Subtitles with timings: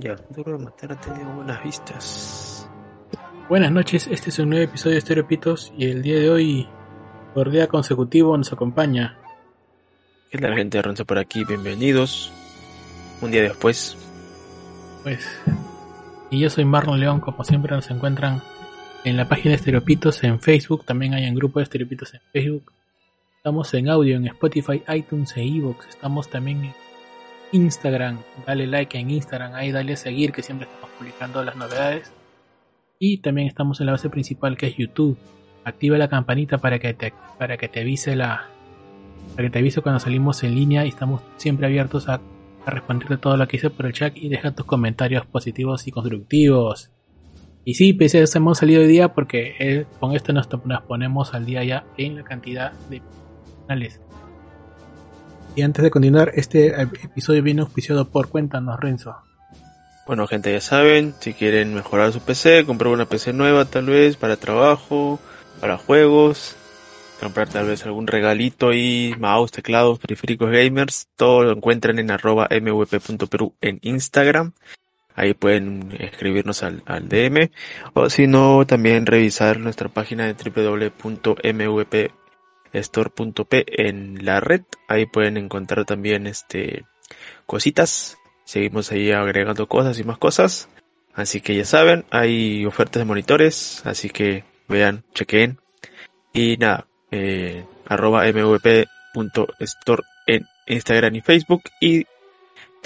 [0.00, 2.66] Ya, Duro de Matar ha tenido buenas vistas.
[3.50, 6.68] Buenas noches, este es un nuevo episodio de Estereopitos y el día de hoy,
[7.34, 9.18] por día consecutivo, nos acompaña.
[10.30, 11.44] ¿Qué tal gente de Ronza por aquí?
[11.44, 12.32] Bienvenidos.
[13.20, 13.98] Un día después.
[15.02, 15.28] Pues,
[16.30, 18.40] y yo soy Marlon León, como siempre nos encuentran
[19.04, 22.72] en la página de Estereopitos en Facebook, también hay un grupo de Estereopitos en Facebook.
[23.36, 25.88] Estamos en audio en Spotify, iTunes e Evox.
[25.88, 26.74] Estamos también en
[27.52, 28.18] Instagram.
[28.46, 32.12] Dale like en Instagram, ahí dale a seguir que siempre estamos publicando las novedades.
[32.98, 35.18] Y también estamos en la base principal que es YouTube.
[35.64, 38.48] Activa la campanita para que te, para que te avise la
[39.36, 42.20] para que te avise cuando salimos en línea y estamos siempre abiertos a,
[42.66, 45.92] a responderte todo lo que hice por el chat y deja tus comentarios positivos y
[45.92, 46.90] constructivos.
[47.64, 50.48] Y sí, pese a eso hemos salido hoy día porque eh, con esto nos,
[50.88, 53.02] ponemos al día ya en la cantidad de
[53.66, 54.00] canales.
[55.60, 59.14] Y antes de continuar, este episodio viene auspiciado por Cuéntanos, Renzo.
[60.06, 64.16] Bueno, gente, ya saben, si quieren mejorar su PC, comprar una PC nueva tal vez
[64.16, 65.20] para trabajo,
[65.60, 66.56] para juegos,
[67.20, 72.48] comprar tal vez algún regalito y mouse, teclados, periféricos gamers, todo lo encuentran en arroba
[72.50, 74.54] mvp.peru en Instagram.
[75.14, 77.50] Ahí pueden escribirnos al, DM
[77.92, 82.19] o si no, también revisar nuestra página de www.mvp
[82.72, 84.62] store.p en la red.
[84.88, 86.84] Ahí pueden encontrar también este
[87.46, 88.18] cositas.
[88.44, 90.68] Seguimos ahí agregando cosas y más cosas.
[91.14, 95.58] Así que ya saben, hay ofertas de monitores, así que vean, chequen.
[96.32, 102.06] Y nada, eh, arroba mvp.store en Instagram y Facebook y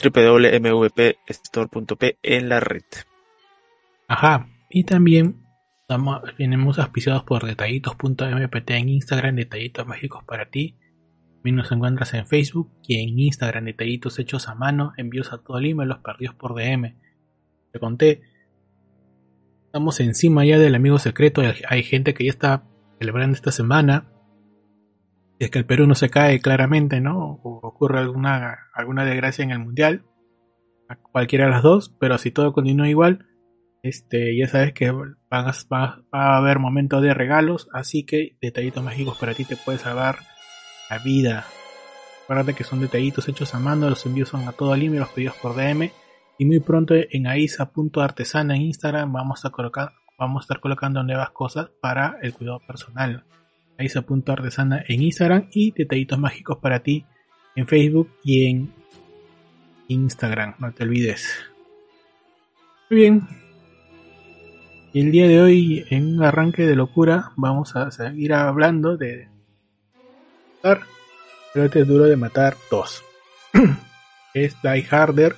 [0.02, 2.84] www.mvpstore.p en la red.
[4.08, 5.43] Ajá, y también
[5.86, 10.78] Estamos, venimos auspiciados por detallitos.mpt en Instagram, detallitos mágicos para ti.
[11.34, 15.60] También nos encuentras en Facebook y en Instagram, detallitos hechos a mano, envíos a todo
[15.60, 16.96] Lima, los perdidos por DM.
[17.70, 18.22] Te conté,
[19.66, 22.64] estamos encima ya del amigo secreto, hay gente que ya está
[22.98, 24.10] celebrando esta semana.
[25.38, 27.40] Es que el Perú no se cae claramente, ¿no?
[27.42, 30.06] O ocurre alguna, alguna desgracia en el Mundial.
[31.12, 33.26] Cualquiera de las dos, pero si todo continúa igual,
[33.84, 39.18] este, ya sabes que a, va, a haber momentos de regalos, así que detallitos mágicos
[39.18, 40.20] para ti te puede salvar
[40.88, 41.44] la vida.
[42.22, 45.10] Acuérdate que son detallitos hechos a mano, los envíos son a todo Lima y los
[45.10, 45.90] pedidos por DM.
[46.38, 51.30] Y muy pronto en aisa.artesana en Instagram vamos a colocar, vamos a estar colocando nuevas
[51.30, 53.24] cosas para el cuidado personal.
[53.76, 57.04] aisa.artesana en Instagram y detallitos mágicos para ti
[57.54, 58.72] en Facebook y en
[59.88, 61.38] Instagram, no te olvides.
[62.88, 63.43] Muy bien,
[65.00, 69.28] el día de hoy, en un arranque de locura, vamos a seguir hablando de
[70.56, 70.82] matar,
[71.52, 73.04] pero este es duro de matar 2.
[74.34, 75.36] es Die Harder.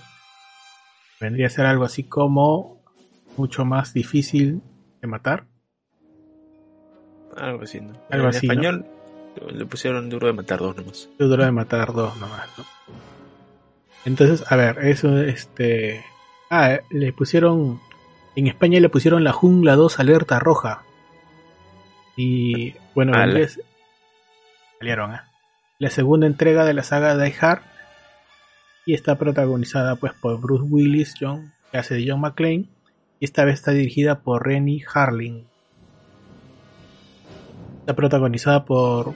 [1.21, 2.83] Vendría a ser algo así como
[3.37, 4.61] mucho más difícil
[5.01, 5.47] de matar.
[7.37, 7.95] Algo así, ¿no?
[8.11, 8.87] Algo en así, español
[9.53, 11.09] le pusieron duro de matar dos nomás.
[11.19, 12.65] Duro de matar 2 nomás, ¿no?
[14.05, 16.05] Entonces, a ver, eso, este...
[16.51, 17.81] Ah, le pusieron
[18.37, 20.83] en España le pusieron la Jungla 2 Alerta Roja.
[22.17, 23.61] Y bueno, en inglés
[24.79, 25.21] salieron, ¿eh?
[25.79, 27.63] La segunda entrega de la saga Die Hard.
[28.87, 32.67] Y está protagonizada pues por Bruce Willis, John, que hace de John McClane.
[33.19, 35.45] Y esta vez está dirigida por Rennie Harling.
[37.81, 39.13] Está protagonizada por,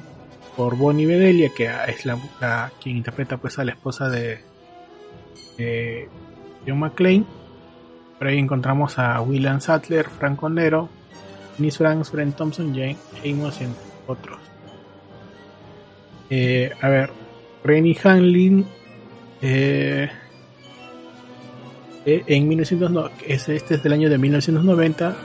[0.57, 4.41] por Bonnie Bedelia, que es la, la- quien interpreta pues a la esposa de,
[5.57, 6.09] de
[6.67, 7.25] John McClane.
[8.21, 10.91] Por ahí encontramos a William Sattler, Frank Condero,
[11.57, 14.39] Dennis Franks, Brent Thompson, Jane Amos, entre otros.
[16.29, 17.11] Eh, a ver,
[17.65, 18.67] Rennie Hanlin
[19.41, 20.11] eh,
[22.05, 25.17] eh, en 1990, es- este es del año de 1990,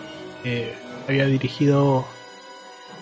[0.45, 0.73] eh,
[1.09, 2.05] había dirigido,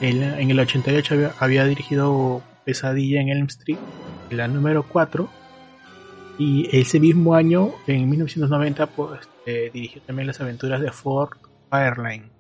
[0.01, 3.77] en el 88 había, había dirigido Pesadilla en Elm Street,
[4.31, 5.29] la número 4,
[6.37, 11.37] Y ese mismo año, en 1990, pues eh, dirigió también las aventuras de Ford
[11.69, 12.31] Fireline.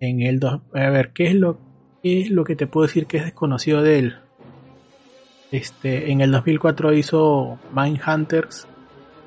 [0.00, 1.58] En el dos, a ver, ¿qué es lo
[2.02, 4.18] qué es lo que te puedo decir que es desconocido de él?
[5.50, 8.66] Este, en el 2004 hizo Mindhunters,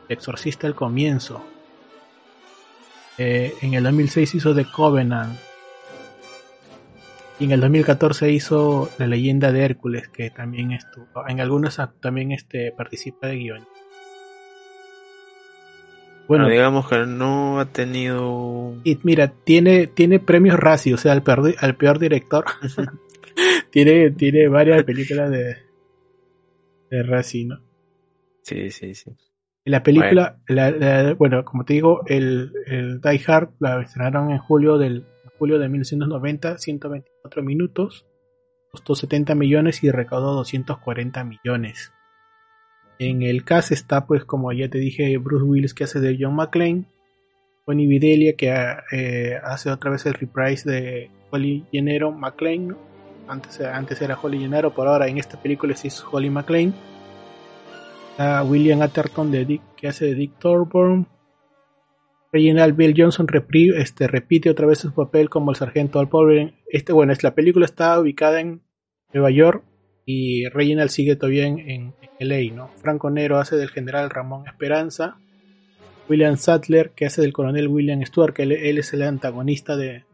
[0.09, 1.43] Exorcista al comienzo.
[3.17, 5.37] Eh, en el 2006 hizo The Covenant.
[7.39, 11.05] Y en el 2014 hizo La leyenda de Hércules, que también estuvo.
[11.27, 13.67] En algunos también este, participa de guion.
[16.27, 18.75] Bueno, digamos que no ha tenido.
[18.83, 22.43] Y mira, tiene, tiene premios Razzie, o sea, al peor, al peor director.
[23.71, 25.57] tiene, tiene varias películas de,
[26.89, 27.59] de Razzie, ¿no?
[28.41, 29.11] Sí, sí, sí.
[29.65, 30.39] La película,
[31.17, 35.05] bueno, como te digo, el, el Die Hard la estrenaron en julio del
[35.37, 38.05] julio de 1990, 124 minutos,
[38.71, 41.91] costó 70 millones y recaudó 240 millones.
[42.99, 46.35] En el cast está, pues, como ya te dije, Bruce Willis que hace de John
[46.35, 46.85] McClane,
[47.65, 48.53] Bonnie Videlia que
[48.91, 52.73] eh, hace otra vez el reprise de Holly Gennaro McClane,
[53.27, 56.73] antes, antes era Holly Gennaro, por ahora en esta película es Holly McClane.
[58.45, 61.07] William Atherton de Dick, que hace de Dick Thorburn,
[62.31, 63.27] Reginald Bill Johnson
[63.75, 66.56] este, repite otra vez su papel como el sargento Al Pobre.
[66.68, 68.62] Este, bueno, la película está ubicada en
[69.13, 69.63] Nueva York
[70.06, 72.69] y Reginald sigue todavía en, en, LA, ¿no?
[72.77, 75.18] Franco Nero hace del general Ramón Esperanza.
[76.09, 80.06] William Sattler, que hace del coronel William Stewart, que él, es el antagonista de,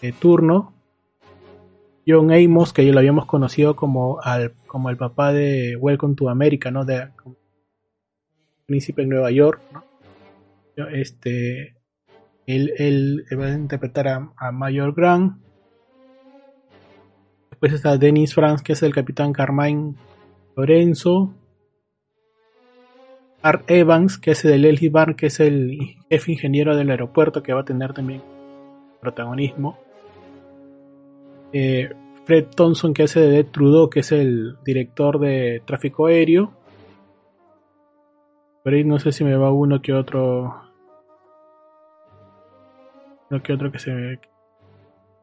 [0.00, 0.74] de turno.
[2.06, 6.28] John Amos, que ya lo habíamos conocido como, al, como el papá de Welcome to
[6.28, 6.84] America, ¿no?
[6.84, 7.08] De,
[8.66, 9.84] príncipe en Nueva York, ¿no?
[10.92, 11.76] Este,
[12.46, 15.38] él, va a interpretar a, Mayor Grant.
[17.50, 19.94] Después está Dennis Franz, que es el capitán Carmine
[20.56, 21.34] Lorenzo.
[23.42, 25.78] Art Evans, que es el de Leslie Barn, que es el
[26.08, 28.22] jefe ingeniero del aeropuerto, que va a tener también
[29.00, 29.78] protagonismo.
[31.52, 31.90] Eh,
[32.24, 36.52] Fred Thompson, que hace de Ed Trudeau, que es el director de tráfico aéreo.
[38.64, 40.54] Por ahí no sé si me va uno que otro.
[43.30, 44.18] Uno que otro que se me.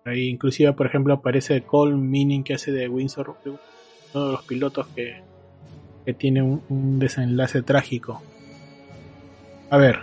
[0.06, 4.88] Ahí, inclusive, por ejemplo, aparece Cole Meaning que hace de Windsor, uno de los pilotos
[4.96, 5.24] que,
[6.06, 8.22] que tiene un, desenlace trágico.
[9.72, 10.02] A ver.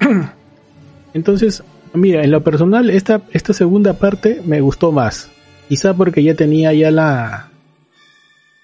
[1.14, 1.64] Entonces,
[1.94, 5.30] mira, en lo personal, esta, esta segunda parte me gustó más.
[5.66, 7.50] Quizá porque ya tenía ya la.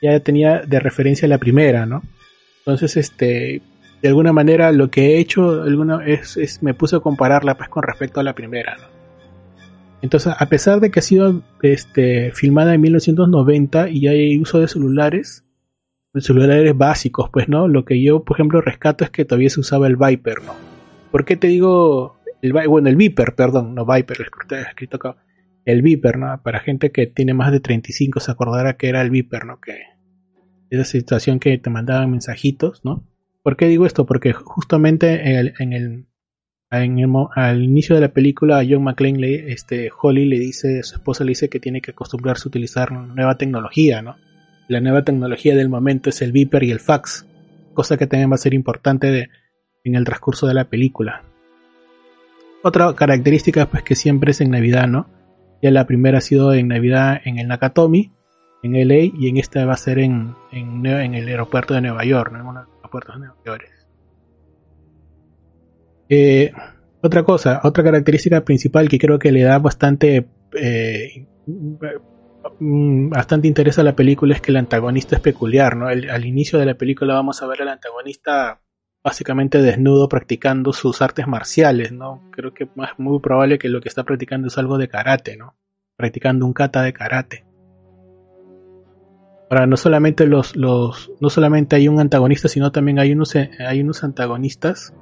[0.02, 2.02] Ya tenía de referencia la primera, ¿no?
[2.58, 3.62] Entonces, este
[4.02, 7.84] de alguna manera lo que he hecho alguna, es, me puse a compararla pues con
[7.84, 8.76] respecto a la primera.
[10.02, 14.66] Entonces, a pesar de que ha sido este, filmada en 1990 y hay uso de
[14.66, 15.44] celulares,
[16.18, 17.68] celulares básicos, pues, ¿no?
[17.68, 20.54] Lo que yo, por ejemplo, rescato es que todavía se usaba el Viper, ¿no?
[21.12, 25.16] ¿Por qué te digo el, bueno, el Viper, perdón, no Viper, escrito acá.
[25.64, 26.42] El Viper, ¿no?
[26.42, 29.60] Para gente que tiene más de 35 se acordará que era el Viper, ¿no?
[29.60, 29.78] Que
[30.68, 33.06] esa situación que te mandaban mensajitos, ¿no?
[33.42, 34.06] ¿Por qué digo esto?
[34.06, 36.06] Porque justamente en el, en el,
[36.70, 41.24] al inicio de la película a John McClane, le, este, Holly le dice, su esposa
[41.24, 44.16] le dice que tiene que acostumbrarse a utilizar nueva tecnología, ¿no?
[44.68, 47.26] La nueva tecnología del momento es el Viper y el fax,
[47.74, 49.28] cosa que también va a ser importante
[49.84, 51.24] en el transcurso de la película.
[52.62, 55.08] Otra característica pues que siempre es en Navidad, ¿no?
[55.60, 58.12] Ya la primera ha sido en Navidad en el Nakatomi,
[58.62, 62.32] en LA, y en esta va a ser en, en, el aeropuerto de Nueva York,
[62.32, 62.71] ¿no?
[62.92, 63.70] Puertos mayores.
[66.08, 66.52] Eh,
[67.02, 71.26] otra cosa, otra característica principal que creo que le da bastante eh,
[72.60, 75.88] mm, bastante interés a la película es que el antagonista es peculiar, ¿no?
[75.88, 78.60] al inicio de la película vamos a ver al antagonista
[79.02, 82.30] básicamente desnudo practicando sus artes marciales, ¿no?
[82.30, 85.56] Creo que es muy probable que lo que está practicando es algo de karate, ¿no?
[85.96, 87.44] Practicando un kata de karate.
[89.52, 93.82] Ahora, no solamente los, los, no solamente hay un antagonista, sino también hay unos, hay
[93.82, 94.94] unos antagonistas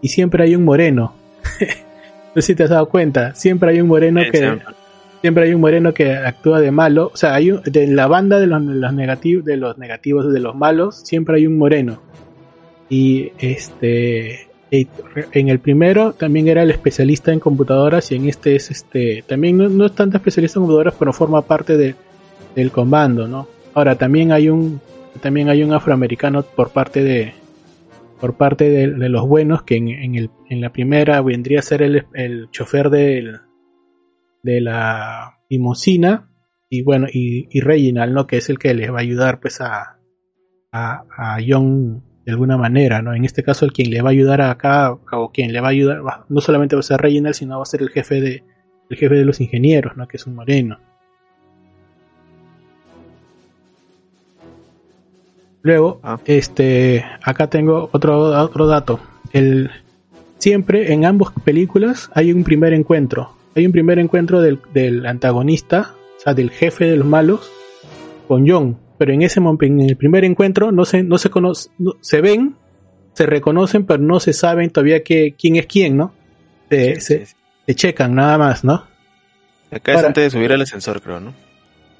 [0.00, 1.12] y siempre hay un moreno.
[2.34, 4.58] no sé si te has dado cuenta, siempre hay un moreno que
[5.20, 8.46] siempre hay un moreno que actúa de malo, o sea, hay de la banda de
[8.46, 8.62] los,
[8.94, 12.00] negativos, de los negativos, de los malos, siempre hay un moreno.
[12.88, 18.70] Y este en el primero también era el especialista en computadoras y en este es
[18.70, 21.94] este también no, no es tanto especialista en computadoras, pero forma parte de,
[22.56, 23.59] del comando, ¿no?
[23.74, 24.80] Ahora también hay un
[25.20, 27.34] también hay un afroamericano por parte de
[28.20, 32.06] por parte de, los buenos que en, el, en, la primera vendría a ser el,
[32.12, 33.40] el chofer de
[34.42, 36.30] la limusina
[36.68, 39.62] y bueno y, y Reginald no que es el que les va a ayudar pues
[39.62, 39.98] a,
[40.70, 43.14] a, a John de alguna manera, ¿no?
[43.14, 45.70] En este caso el quien le va a ayudar acá, o quien le va a
[45.70, 48.44] ayudar, no solamente va a ser Reginald, sino va a ser el jefe de,
[48.90, 50.06] el jefe de los ingenieros, ¿no?
[50.06, 50.78] Que es un moreno.
[55.62, 56.18] Luego, ah.
[56.24, 59.00] este, acá tengo otro, otro dato.
[59.32, 59.70] El,
[60.38, 63.36] siempre en ambas películas hay un primer encuentro.
[63.54, 67.50] Hay un primer encuentro del, del antagonista, o sea, del jefe de los malos,
[68.28, 71.70] con John pero en ese momento, en el primer encuentro, no se, no se conoce,
[72.02, 72.54] se ven,
[73.14, 76.12] se reconocen, pero no se saben todavía que, quién es quién, ¿no?
[76.68, 77.26] Se,
[77.70, 78.86] checan nada más, ¿no?
[79.70, 81.32] Acá es antes de subir al ascensor, creo, ¿no?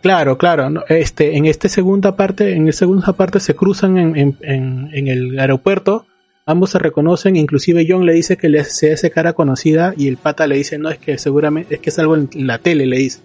[0.02, 0.85] Claro, claro.
[0.88, 6.07] Este, en esta segunda parte, en esta segunda parte se cruzan en, en, el aeropuerto,
[6.47, 10.16] ambos se reconocen, inclusive John le dice que le, se hace cara conocida y el
[10.16, 12.97] pata le dice, no, es que seguramente, es que es algo en, la tele, le
[12.97, 13.21] dice.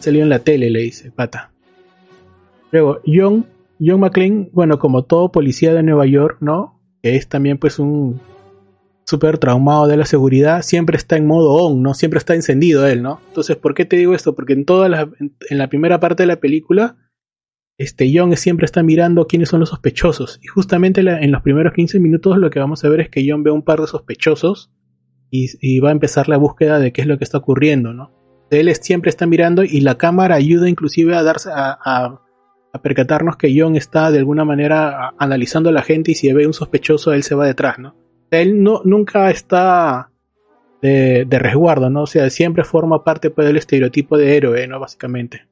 [0.00, 1.50] Salió en la tele, le dice, pata.
[2.70, 3.46] Luego, John,
[3.80, 6.78] John McClane, bueno, como todo policía de Nueva York, ¿no?
[7.02, 8.20] Que es también pues un
[9.06, 11.94] súper traumado de la seguridad, siempre está en modo on, ¿no?
[11.94, 13.20] Siempre está encendido él, ¿no?
[13.28, 14.34] Entonces, ¿por qué te digo esto?
[14.34, 16.96] Porque en toda la, en, la primera parte de la película,
[17.78, 20.40] este John siempre está mirando quiénes son los sospechosos.
[20.42, 23.44] Y justamente en los primeros 15 minutos lo que vamos a ver es que John
[23.44, 24.72] ve un par de sospechosos
[25.30, 28.12] y, va a empezar la búsqueda de qué es lo que está ocurriendo, ¿no?
[28.50, 32.20] Él siempre está mirando y la cámara ayuda inclusive a darse a
[32.82, 36.52] percatarnos que John está de alguna manera analizando a la gente y si ve un
[36.52, 38.05] sospechoso él se va detrás, ¿no?
[38.30, 40.10] Él no, nunca está
[40.82, 42.02] de, resguardo, ¿no?
[42.02, 44.78] O sea, siempre forma parte pues, del estereotipo de héroe, ¿no?
[44.78, 45.46] Básicamente.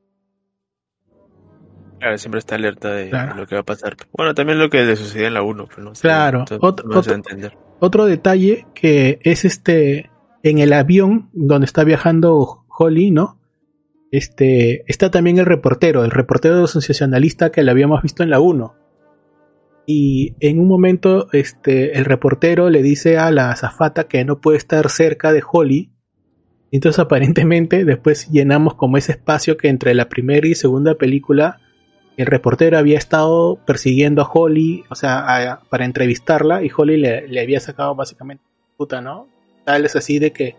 [1.98, 3.96] Claro, siempre está alerta de, lo que va a pasar.
[4.12, 7.02] Bueno, también lo que le sucedió en la 1, pero no Claro, otro,
[7.80, 10.10] otro detalle que es este,
[10.42, 13.38] en el avión donde está viajando Holly, ¿no?
[14.16, 18.74] este, está también el reportero, el reportero sensacionalista que le habíamos visto en la 1.
[19.86, 24.58] Y en un momento, este, el reportero le dice a la azafata que no puede
[24.58, 25.92] estar cerca de Holly.
[26.70, 31.60] Entonces, aparentemente, después llenamos como ese espacio que entre la primera y segunda película,
[32.16, 37.40] el reportero había estado persiguiendo a Holly, o sea, para entrevistarla, y Holly le, le
[37.40, 38.44] había sacado básicamente
[38.76, 39.28] puta, ¿no?
[39.64, 40.56] Tal es así de que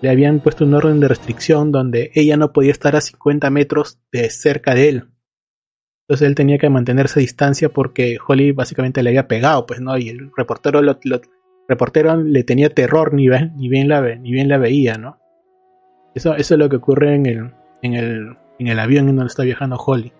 [0.00, 3.98] le habían puesto un orden de restricción donde ella no podía estar a 50 metros
[4.12, 5.10] de cerca de él.
[6.10, 9.96] Entonces él tenía que mantenerse a distancia porque Holly básicamente le había pegado, pues no,
[9.96, 15.18] y el reportero, le tenía terror ni, ni, bien la, ni bien la veía, ¿no?
[16.12, 17.50] Eso, es lo que ocurre en el,
[17.82, 20.12] en el, en el avión en donde está viajando Holly.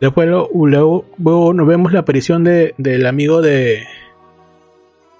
[0.00, 3.82] Después luego, luego, nos vemos la aparición de, del amigo de,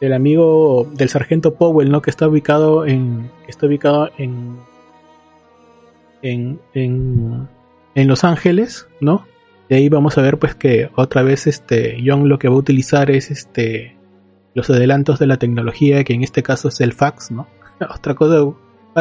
[0.00, 2.00] del amigo del sargento Powell, ¿no?
[2.00, 3.30] Que está ubicado en.
[3.46, 4.56] está ubicado en.
[6.22, 7.46] En, en,
[7.94, 9.26] Los Ángeles, ¿no?
[9.68, 12.58] Y ahí vamos a ver pues que otra vez este John lo que va a
[12.58, 13.96] utilizar es este
[14.54, 17.48] los adelantos de la tecnología, que en este caso es el fax, ¿no?
[17.94, 18.36] Otra cosa,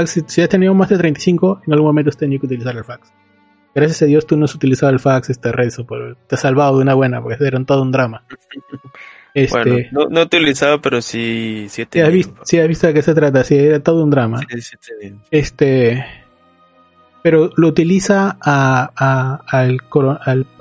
[0.06, 2.84] si, si has tenido más de 35, en algún momento has tenido que utilizar el
[2.84, 3.12] fax.
[3.74, 5.86] Gracias a Dios tú no has utilizado el fax, este rezo,
[6.28, 8.26] te has salvado de una buena, porque era todo un drama.
[9.34, 12.36] Este, bueno, no, he utilizado, pero sí, sí he tenido.
[12.44, 14.42] Sí, has visto, de qué se trata, sí, era todo un drama.
[15.32, 16.06] este,
[17.24, 19.80] pero lo utiliza a, al,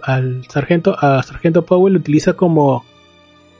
[0.02, 2.84] al, sargento, a sargento Powell lo utiliza como,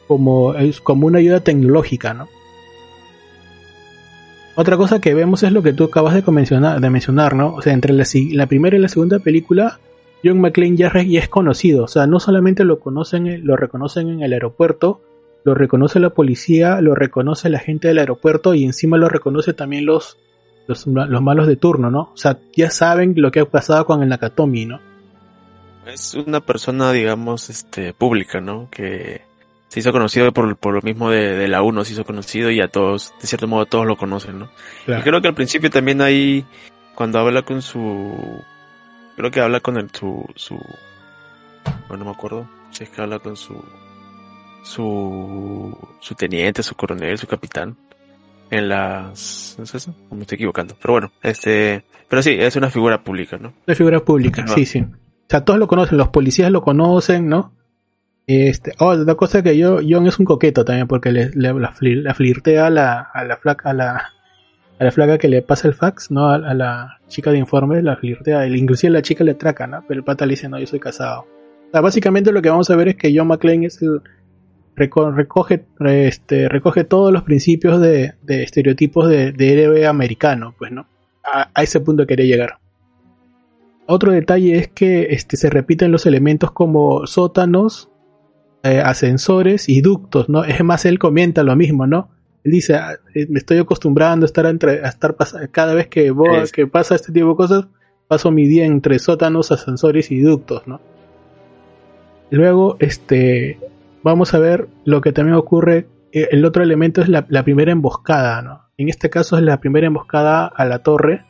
[0.07, 2.29] como, como una ayuda tecnológica, ¿no?
[4.57, 7.55] Otra cosa que vemos es lo que tú acabas de mencionar, de mencionar ¿no?
[7.55, 9.79] O sea, entre la, primera y la segunda película,
[10.23, 14.35] John McClane ya, es conocido, o sea, no solamente lo conocen, lo reconocen en el
[14.35, 15.01] aeropuerto,
[15.45, 19.87] lo reconoce la policía, lo reconoce la gente del aeropuerto y encima lo reconoce también
[19.87, 20.19] los,
[20.71, 22.11] los, malos de turno, ¿no?
[22.15, 24.81] O sea, ya saben lo que ha pasado con el Nakatomi, ¿no?
[25.87, 28.69] Es una persona, digamos, este, pública, ¿no?
[28.71, 29.23] Que
[29.69, 32.69] se hizo conocido por, por lo mismo de, la 1, se hizo conocido y a
[32.69, 34.49] todos, de cierto modo, todos lo conocen, ¿no?
[34.87, 36.45] Y creo que al principio también hay,
[36.95, 38.15] cuando habla con su
[39.21, 40.55] Creo que habla con el, su, su,
[41.89, 43.63] bueno, no me acuerdo, si es que habla con su,
[44.63, 47.77] su, su teniente, su coronel, su capitán,
[48.51, 49.95] en las, ¿no es eso?
[50.11, 53.53] me estoy equivocando, pero bueno, este, pero sí, es una figura pública, ¿no?
[53.67, 54.81] Una figura pública, sí, sí.
[54.81, 57.55] O sea, todos lo conocen, los policías lo conocen, ¿no?
[58.27, 62.15] Este, oh, otra cosa que yo, John es un coqueto también porque le, le la,
[62.15, 64.13] flirtea a la, a la flaca, a la,
[64.79, 66.29] a la flaca que le pasa el fax, ¿no?
[66.31, 69.85] A, la chica de informe, la flirtea, inclusive la chica le traca, ¿no?
[69.87, 71.23] Pero el pata le dice, no, yo soy casado.
[71.23, 74.01] O sea, básicamente lo que vamos a ver es que John McClane es el,
[74.81, 80.87] recoge, este, recoge todos los principios de, estereotipos de, héroe americano, pues, ¿no?
[81.25, 82.59] A, ese punto quería llegar.
[83.87, 87.91] otro detalle es que este, se repiten los elementos como sótanos,
[88.63, 90.45] eh, ascensores y ductos, ¿no?
[90.45, 92.11] Es más, él comenta lo mismo, ¿no?
[92.45, 95.17] Él dice, ah, eh, me estoy acostumbrando a estar entre, a estar
[95.51, 97.67] cada vez que, voy, que pasa este tipo de cosas,
[98.09, 100.81] paso mi día entre sótanos, ascensores y ductos, ¿no?
[102.31, 103.59] Luego, este,
[104.03, 105.89] vamos a ver lo que también ocurre.
[106.13, 108.63] Eh, el otro elemento es la, primera emboscada, ¿no?
[108.77, 111.25] En este caso es la primera emboscada a la torre,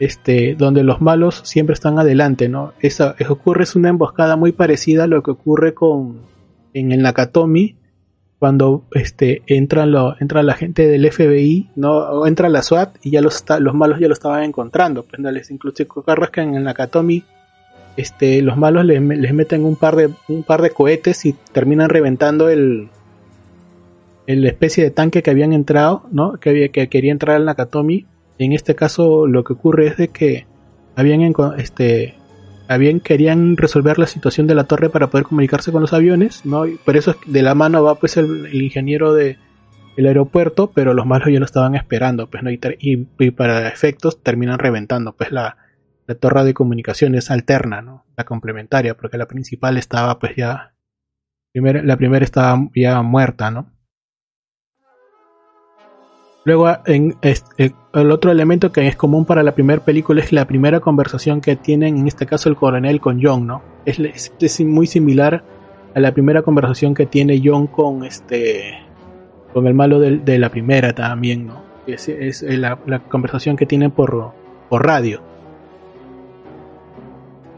[0.00, 2.72] este, donde los malos siempre están adelante, ¿no?
[2.80, 6.22] Esa, ocurre es una emboscada muy parecida a lo que ocurre con
[6.72, 7.78] en el Nakatomi,
[8.40, 13.12] cuando este entra lo, entra la gente del FBI, no o entra la SWAT y
[13.12, 16.64] ya los los malos ya lo estaban encontrando, pues, les incluso carros que en el
[16.64, 17.24] Nakatomi
[17.96, 22.48] este los malos les, meten un par de un par de cohetes y terminan reventando
[22.48, 22.88] el
[24.26, 26.38] el especie de tanque que habían entrado, ¿no?
[26.38, 28.06] Que había, que quería entrar al Nakatomi.
[28.38, 30.46] En este caso lo que ocurre es de que
[30.96, 32.14] habían este
[33.02, 36.66] querían resolver la situación de la torre para poder comunicarse con los aviones, ¿no?
[36.66, 39.36] Y por eso de la mano va pues el, ingeniero de
[39.96, 44.22] el aeropuerto, pero los malos ya lo estaban esperando, pues no y, y, para efectos
[44.22, 45.58] terminan reventando pues la,
[46.06, 48.04] la torre de comunicaciones alterna, ¿no?
[48.16, 50.74] La complementaria, porque la principal estaba pues ya
[51.54, 53.70] la primera estaba ya muerta, ¿no?
[56.44, 60.46] Luego, en, eh, el otro elemento que es común para la primera película es la
[60.46, 63.62] primera conversación que tienen, en este caso, el coronel con John, ¿no?
[63.86, 65.42] Es, es, muy similar
[65.94, 68.78] a la primera conversación que tiene John con este
[69.54, 71.62] con el malo de, la primera también, ¿no?
[71.86, 74.32] Es, es la, la, conversación que tienen por,
[74.68, 75.22] por radio.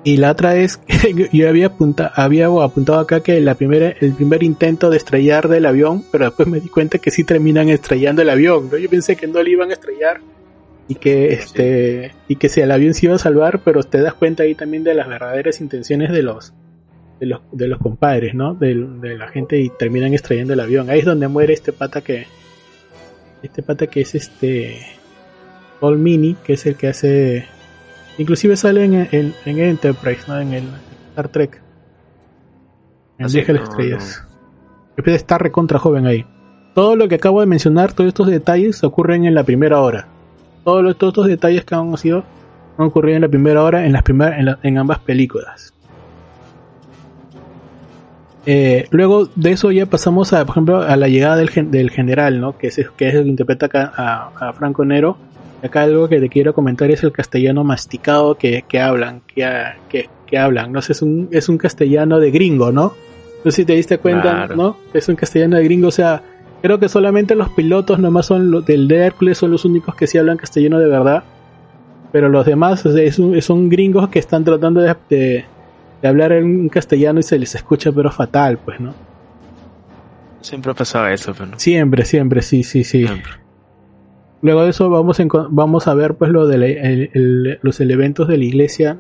[0.07, 0.81] Y la otra es,
[1.33, 5.67] yo había, apunta, había apuntado acá que la primera, el primer intento de estrellar del
[5.67, 8.69] avión, pero después me di cuenta que sí terminan estrellando el avión.
[8.71, 8.79] ¿no?
[8.79, 10.21] Yo pensé que no le iban a estrellar
[10.87, 14.15] y que este y que si el avión se iba a salvar, pero te das
[14.15, 16.55] cuenta ahí también de las verdaderas intenciones de los
[17.19, 18.55] de los, de los compadres, ¿no?
[18.55, 20.89] De, de la gente y terminan estrellando el avión.
[20.89, 22.29] Ahí es donde muere este pata que
[23.43, 24.87] este pata que es este
[25.81, 27.56] Paul Mini, que es el que hace
[28.19, 28.95] Inclusive sale en,
[29.45, 30.41] en, Enterprise, ¿no?
[30.41, 30.65] En el
[31.11, 31.61] Star Trek.
[33.19, 34.27] En el Viaje de las Estrellas.
[34.97, 35.13] No.
[35.13, 36.25] estar recontra joven ahí.
[36.75, 40.09] Todo lo que acabo de mencionar, todos estos detalles ocurren en la primera hora.
[40.65, 42.25] Todos, todos estos detalles que han sido
[42.79, 45.73] han ocurrido en la primera hora en las primeras en, ambas películas.
[48.45, 52.41] Eh, luego de eso ya pasamos a, por ejemplo, a la llegada del, del general,
[52.41, 52.57] ¿no?
[52.57, 55.17] Que es, que es el que interpreta acá a, a Franco Nero
[55.63, 60.39] Acá algo que te quiero comentar es el castellano masticado que, que hablan, que, que,
[60.39, 60.73] hablan.
[60.73, 62.95] No es un, es un castellano de gringo, ¿no?
[63.45, 64.77] No sé si te diste cuenta, ¿no?
[64.93, 66.23] Es un castellano de gringo, o sea,
[66.63, 70.07] creo que solamente los pilotos nomás son los del de Hércules son los únicos que
[70.07, 71.25] sí hablan castellano de verdad.
[72.13, 72.85] Pero los demás
[73.41, 75.45] son gringos que están tratando de, de,
[76.03, 78.95] hablar en castellano y se les escucha pero fatal, pues, ¿no?
[80.41, 83.07] Siempre ha pasado eso, pero Siempre, siempre, sí, sí, sí.
[84.43, 85.19] Luego de eso vamos,
[85.51, 88.99] vamos a ver pues lo de los elementos de la iglesia,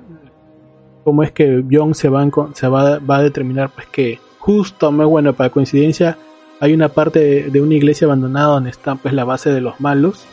[1.05, 5.51] cómo es que John se va, se va, a determinar pues que justo, bueno, para
[5.51, 6.19] coincidencia,
[6.59, 10.27] hay una parte de, una iglesia abandonada donde está pues la base de los malos.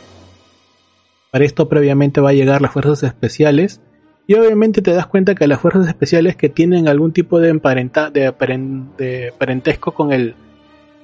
[1.31, 3.81] Para esto previamente va a llegar las fuerzas especiales.
[4.25, 9.33] Y obviamente te das cuenta que las fuerzas especiales que tienen algún tipo de, de
[9.37, 10.35] parentesco con el,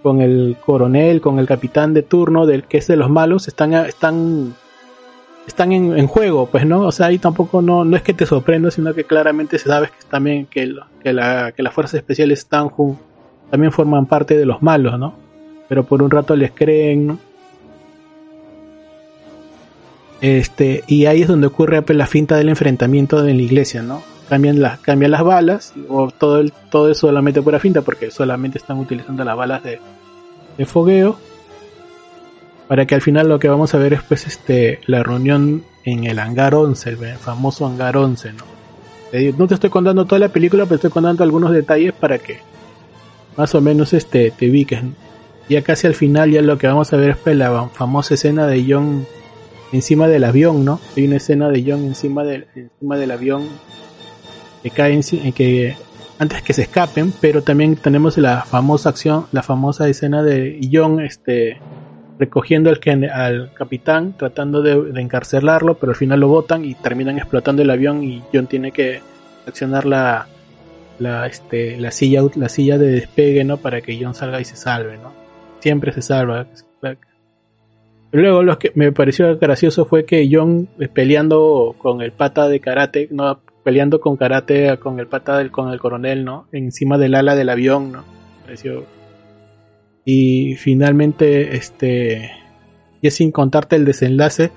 [0.02, 3.74] con el coronel, con el capitán de turno, del que es de los malos, están,
[3.74, 4.54] están,
[5.48, 6.82] están en, juego, pues, ¿no?
[6.82, 10.06] O sea, ahí tampoco no, no es que te sorprenda, sino que claramente sabes que
[10.10, 12.70] también que, que, la, que las fuerzas especiales están
[13.50, 15.16] también forman parte de los malos, ¿no?
[15.68, 17.20] Pero por un rato les creen.
[20.22, 24.02] Este, y ahí es donde ocurre pues, la finta del enfrentamiento en la iglesia, ¿no?
[24.30, 28.58] Cambian las, cambian las balas, o todo, el, todo es solamente pura finta, porque solamente
[28.58, 29.80] están utilizando las balas de,
[30.58, 31.18] de fogueo.
[32.68, 36.04] Para que al final lo que vamos a ver es pues este la reunión en
[36.04, 38.60] el hangar 11, el famoso hangar 11, ¿no?
[39.38, 42.39] No te estoy contando toda la película, pero estoy contando algunos detalles para que
[43.38, 44.82] más o menos este te ubiques.
[45.50, 48.46] Ya casi al final ya lo que vamos a ver es pues, la famosa escena
[48.46, 49.08] de John
[49.72, 50.80] encima del avión, ¿no?
[50.96, 53.48] Hay una escena de John encima del, encima del avión
[54.63, 55.76] que caen en que
[56.17, 61.00] antes que se escapen, pero también tenemos la famosa acción, la famosa escena de John
[61.00, 61.58] este
[62.19, 67.62] recogiendo al, al capitán, tratando de, encarcelarlo, pero al final lo botan y terminan explotando
[67.62, 69.02] el avión y John tiene que
[69.48, 70.28] accionar la,
[71.00, 74.58] la, este, la silla la silla de despegue no para que John salga y se
[74.58, 75.19] salve no
[75.60, 76.48] siempre se salva.
[78.12, 83.08] Luego lo que me pareció gracioso fue que John peleando con el pata de karate
[83.12, 86.48] no peleando con karate con el pata del, con el coronel, ¿no?
[86.52, 88.04] Encima del ala del avión, ¿no?
[88.43, 88.86] Pareció.
[90.06, 92.32] Y finalmente, este.
[93.02, 94.52] Y sin contarte el desenlace,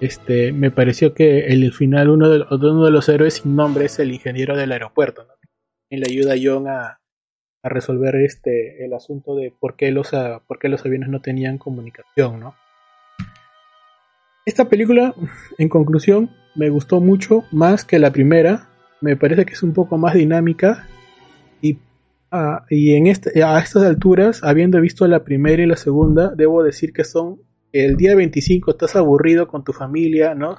[0.00, 3.98] este, me pareció que el final uno de, uno de los héroes sin nombre es
[3.98, 5.34] el ingeniero del aeropuerto, ¿no?
[5.88, 7.00] Y le ayuda a John a,
[7.62, 10.10] a resolver este el asunto de por qué los
[10.46, 12.54] por qué los aviones no tenían comunicación, ¿no?
[14.46, 15.14] Esta película,
[15.58, 18.68] en conclusión, me gustó mucho más que la primera.
[19.00, 20.86] Me parece que es un poco más dinámica
[21.62, 21.78] y,
[22.30, 26.62] ah, y en este, a estas alturas, habiendo visto la primera y la segunda, debo
[26.62, 27.40] decir que son
[27.72, 30.58] el día 25 estás aburrido con tu familia, ¿no?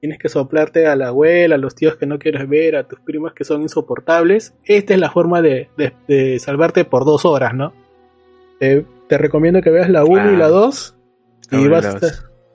[0.00, 3.00] Tienes que soplarte a la abuela, a los tíos que no quieres ver, a tus
[3.00, 4.54] primos que son insoportables.
[4.64, 7.72] Esta es la forma de, de, salvarte por dos horas, ¿no?
[8.60, 10.96] te recomiendo que veas la 1 y la 2
[11.50, 11.98] y vas a,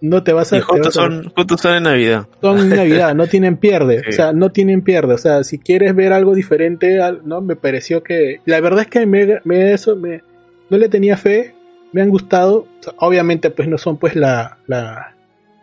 [0.02, 0.58] no te vas a...
[0.58, 2.28] Y juntos, son, juntos son en Navidad.
[2.42, 4.02] Son en Navidad, no tienen pierde.
[4.10, 5.14] O sea, no tienen pierde.
[5.14, 7.42] O sea, si quieres ver algo diferente, ¿no?
[7.42, 8.42] Me pareció que...
[8.46, 10.22] La verdad es que me, me eso me,
[10.70, 11.54] no le tenía fe.
[11.92, 12.68] Me han gustado.
[12.98, 14.58] obviamente, pues no son pues la...
[14.68, 15.16] la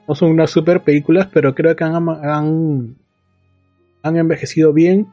[0.08, 2.96] no son unas super películas, pero creo que han, han,
[4.02, 5.08] han envejecido bien.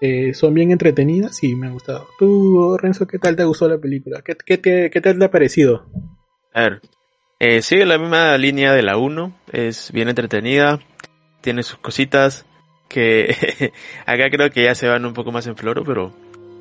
[0.00, 2.08] Eh, son bien entretenidas y me han gustado.
[2.18, 4.22] Tú, Renzo, ¿qué tal te gustó la película?
[4.24, 5.86] ¿Qué, qué, qué tal te ha parecido?
[6.54, 6.80] A ver,
[7.44, 10.78] eh, sigue la misma línea de la 1, es bien entretenida,
[11.40, 12.46] tiene sus cositas
[12.88, 13.72] que
[14.06, 16.14] acá creo que ya se van un poco más en floro, pero,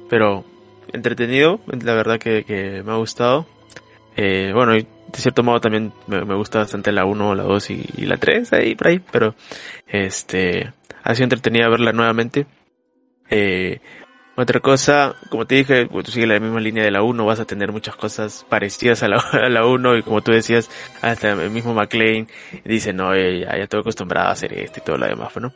[0.09, 0.43] pero
[0.91, 3.45] entretenido, la verdad que, me ha gustado.
[4.15, 8.17] Eh, bueno, de cierto modo también me, gusta bastante la 1, la 2 y, la
[8.17, 9.35] 3, ahí por ahí, pero
[9.85, 12.47] este ha sido entretenida verla nuevamente.
[13.29, 13.81] Eh,
[14.41, 17.45] otra cosa, como te dije, tú sigues la misma línea de la 1, vas a
[17.45, 20.69] tener muchas cosas parecidas a la, a la 1 y como tú decías,
[21.01, 22.27] hasta el mismo McLean
[22.65, 25.53] dice, no, ya, ya estoy acostumbrado a hacer esto y todo lo demás, ¿no?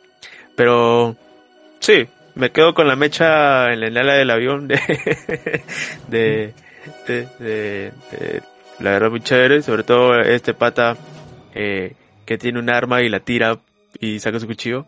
[0.54, 1.16] Pero,
[1.80, 4.78] sí, me quedo con la mecha en la ala del avión de,
[6.08, 6.54] de,
[7.06, 8.42] de, de,
[8.78, 10.96] la verdad muy chévere, sobre todo este pata
[11.54, 11.94] eh,
[12.24, 13.58] que tiene un arma y la tira
[14.00, 14.86] y saca su cuchillo,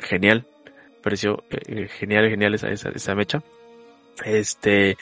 [0.00, 0.44] genial
[1.02, 3.42] pareció eh, genial, genial esa, esa, mecha.
[4.24, 4.96] Este,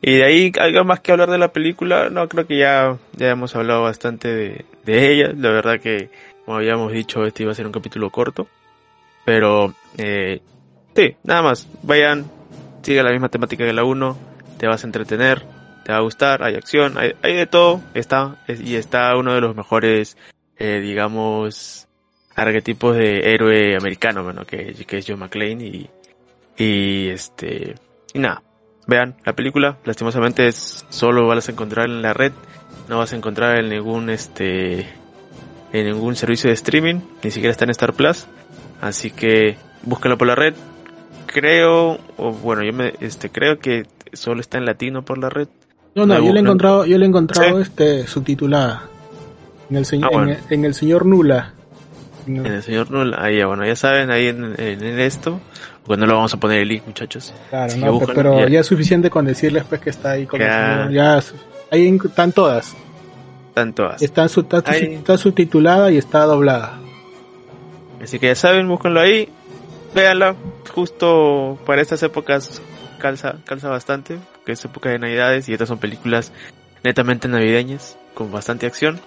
[0.00, 3.30] y de ahí, algo más que hablar de la película, no, creo que ya, ya
[3.30, 5.32] hemos hablado bastante de, de ella.
[5.36, 6.10] La verdad que,
[6.44, 8.48] como habíamos dicho, este iba a ser un capítulo corto.
[9.24, 10.40] Pero, eh,
[10.94, 11.68] sí, nada más.
[11.82, 12.30] Vayan,
[12.82, 14.16] sigue la misma temática que la 1,
[14.58, 15.42] te vas a entretener,
[15.84, 19.40] te va a gustar, hay acción, hay, hay de todo, está, y está uno de
[19.40, 20.16] los mejores,
[20.58, 21.88] eh, digamos,
[22.36, 25.90] arquetipos de héroe americano, bueno, que, que es John McClane y,
[26.56, 27.74] y este,
[28.12, 28.42] y nada,
[28.86, 32.32] vean la película, lastimosamente es, solo vas a encontrar en la red,
[32.88, 34.80] no vas a encontrar en ningún este,
[35.72, 38.26] en ningún servicio de streaming, ni siquiera está en Star Plus,
[38.80, 40.54] así que búscalo por la red,
[41.26, 45.48] creo, o bueno, yo me, este, creo que solo está en latino por la red.
[45.94, 48.90] No, no, yo le he encontrado, yo le he encontrado este subtitulada
[49.70, 51.54] en el señor, ah, en el señor Nula.
[52.26, 55.40] En el señor Null, ahí, bueno, ya saben, ahí en, en, esto,
[55.86, 57.32] cuando lo vamos a poner el link, muchachos.
[57.50, 58.60] Claro, no, pero ya.
[58.60, 61.20] es suficiente con decirles pues que está ahí con ya, ya
[61.70, 62.74] ahí están todas.
[63.48, 64.02] Están todas.
[64.02, 66.78] Están su, está, subtitulada y está doblada.
[68.02, 69.28] Así que ya saben, búsquenlo ahí,
[69.94, 70.34] véanla,
[70.74, 72.60] justo para estas épocas
[72.98, 76.32] calza, calza bastante, porque es época de navidades y estas son películas
[76.84, 79.00] netamente navideñas, con bastante acción.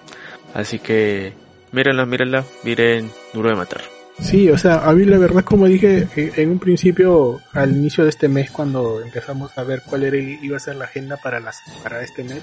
[0.54, 1.32] Así que
[1.72, 3.80] mírenla, mírenla, miren Duro de Matar.
[4.20, 8.04] Sí, o sea, a mí la verdad, como dije eh, en un principio, al inicio
[8.04, 11.40] de este mes, cuando empezamos a ver cuál era iba a ser la agenda para
[11.40, 12.42] las para este mes,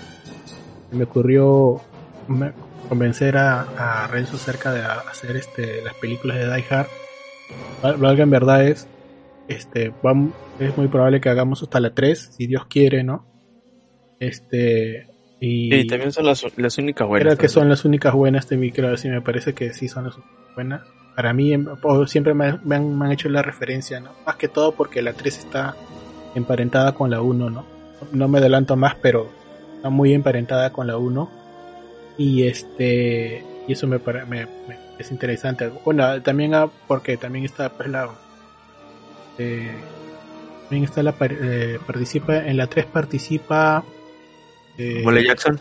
[0.92, 1.82] me ocurrió
[2.90, 3.62] convencer a,
[4.04, 6.88] a, Renzo acerca de hacer este las películas de Die Hard.
[8.00, 8.88] Lo que en verdad es,
[9.48, 13.26] este, vamos, es muy probable que hagamos hasta la 3, si Dios quiere, ¿no?
[14.20, 15.08] Este,
[15.40, 17.36] y también son las, las únicas buenas.
[17.36, 20.06] Creo que son las únicas buenas de mi creo, sí me parece que sí son
[20.06, 20.16] las
[20.56, 20.82] buenas.
[21.16, 21.68] Para mí em,
[22.06, 24.12] siempre me, han, me, han, hecho la referencia, ¿no?
[24.26, 25.76] Más que todo porque la 3 está
[26.36, 27.66] emparentada con la 1, ¿no?
[28.12, 29.30] No me adelanto más, pero
[29.76, 31.30] está muy emparentada con la 1.
[32.18, 34.48] Y este y eso me, me,
[34.98, 35.70] es interesante.
[35.84, 36.54] Bueno, también
[36.88, 38.10] porque también está pues la
[39.38, 39.72] eh,
[40.64, 43.84] también está la eh, participa en la 3 participa
[44.78, 45.28] Samuel L.
[45.28, 45.60] Jackson.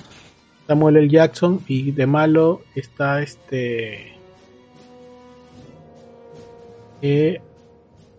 [0.67, 1.09] Samuel L.
[1.09, 4.15] Jackson y de malo está este.
[7.03, 7.41] Eh,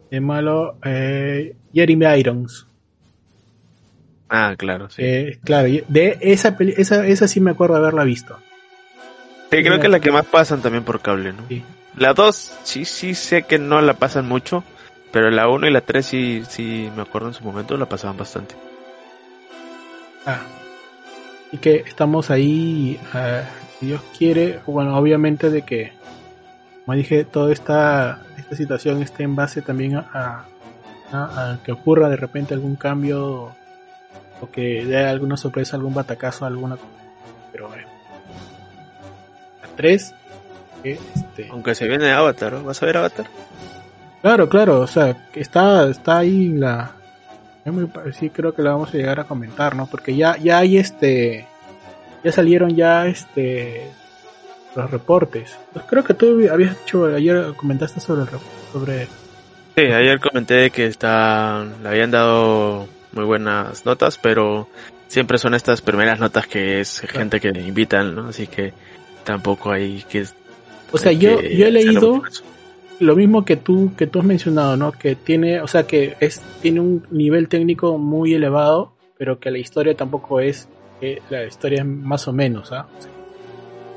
[0.09, 2.67] de malo eh, Jeremy Irons.
[4.29, 5.01] Ah, claro, sí.
[5.03, 8.37] Eh, claro, de esa, esa esa sí me acuerdo de haberla visto.
[9.49, 11.47] Sí, creo que es la que más pasan también por cable, ¿no?
[11.47, 11.63] Sí.
[11.95, 14.63] La 2 sí, sí sé que no la pasan mucho,
[15.11, 18.17] pero la 1 y la 3 sí, sí me acuerdo en su momento la pasaban
[18.17, 18.55] bastante.
[20.25, 20.41] Ah.
[21.51, 23.45] Y que estamos ahí, uh,
[23.79, 25.93] si Dios quiere, bueno, obviamente de que,
[26.85, 30.45] como dije, toda esta, esta situación esté en base también a,
[31.11, 33.55] a, a que ocurra de repente algún cambio
[34.41, 36.77] o que dé alguna sorpresa, algún batacazo, alguna
[37.51, 37.87] pero bueno.
[39.61, 40.13] La 3
[40.83, 41.47] este...
[41.49, 42.63] aunque se viene Avatar, ¿no?
[42.63, 43.25] ¿vas a ver Avatar?
[44.21, 46.91] Claro, claro, o sea, que está está ahí la
[48.13, 49.87] sí creo que la vamos a llegar a comentar, ¿no?
[49.87, 51.47] Porque ya ya hay este
[52.23, 53.91] ya salieron ya este
[54.75, 55.57] los reportes.
[55.73, 58.27] Pues creo que tú habías hecho ayer comentaste sobre el
[58.71, 59.07] sobre
[59.75, 64.67] Sí, ayer comenté que está le habían dado muy buenas notas, pero
[65.07, 68.29] siempre son estas primeras notas que es gente que invitan, ¿no?
[68.29, 68.73] Así que
[69.23, 70.25] tampoco hay que...
[70.91, 72.23] O sea, yo, yo he leído
[72.99, 74.91] lo mismo que tú, que tú has mencionado, ¿no?
[74.91, 79.57] Que tiene, o sea, que es, tiene un nivel técnico muy elevado, pero que la
[79.57, 80.67] historia tampoco es,
[81.01, 82.87] eh, la historia es más o menos, ¿ah?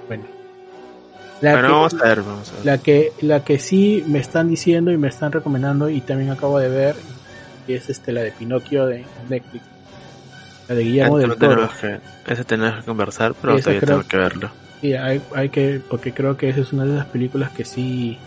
[0.06, 0.24] bueno.
[1.40, 2.66] La bueno, que, vamos a ver, vamos a ver.
[2.66, 6.58] La que, la que sí me están diciendo y me están recomendando y también acabo
[6.58, 6.94] de ver,
[7.66, 9.64] y es este, la de Pinocchio de Netflix
[10.70, 11.68] la de Guillermo del Toro.
[11.80, 11.98] Que,
[12.32, 14.50] ese tenemos que conversar, pero todavía tengo que verlo.
[14.80, 18.18] Sí, hay, hay que, porque creo que esa es una de las películas que sí,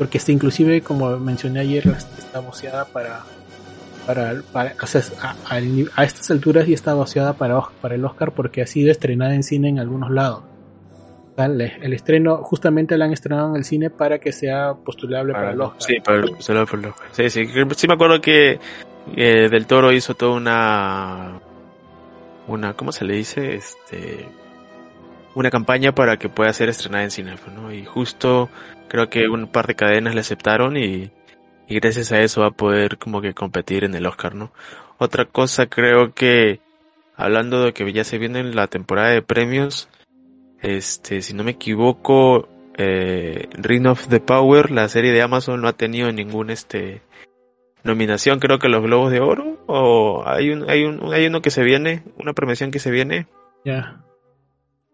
[0.00, 3.20] porque está inclusive, como mencioné ayer, está boceada para,
[4.06, 5.34] para, para o sea, a,
[5.94, 9.42] a, estas alturas ya está boceada para, para el Oscar porque ha sido estrenada en
[9.42, 10.44] cine en algunos lados.
[11.36, 15.44] El, el estreno, justamente la han estrenado en el cine para que sea postulable para,
[15.44, 15.82] para el Oscar.
[15.82, 17.08] Sí, para el, para el Oscar.
[17.12, 17.44] Sí, sí,
[17.76, 18.58] sí me acuerdo que
[19.16, 21.40] eh, Del Toro hizo toda una
[22.46, 23.54] una, ¿cómo se le dice?
[23.54, 24.26] Este,
[25.34, 27.72] una campaña para que pueda ser estrenada en cine, ¿no?
[27.72, 28.48] Y justo
[28.88, 31.10] creo que un par de cadenas le aceptaron y,
[31.68, 34.52] gracias a eso va a poder como que competir en el Oscar, ¿no?
[34.98, 36.60] Otra cosa creo que,
[37.16, 39.88] hablando de que ya se viene la temporada de premios,
[40.60, 45.68] este, si no me equivoco, eh, Ring of the Power, la serie de Amazon no
[45.68, 47.02] ha tenido ningún este
[47.82, 51.50] nominación, creo que los Globos de Oro, o hay un, hay un, hay uno que
[51.50, 53.26] se viene, una premiación que se viene.
[53.64, 54.02] Ya.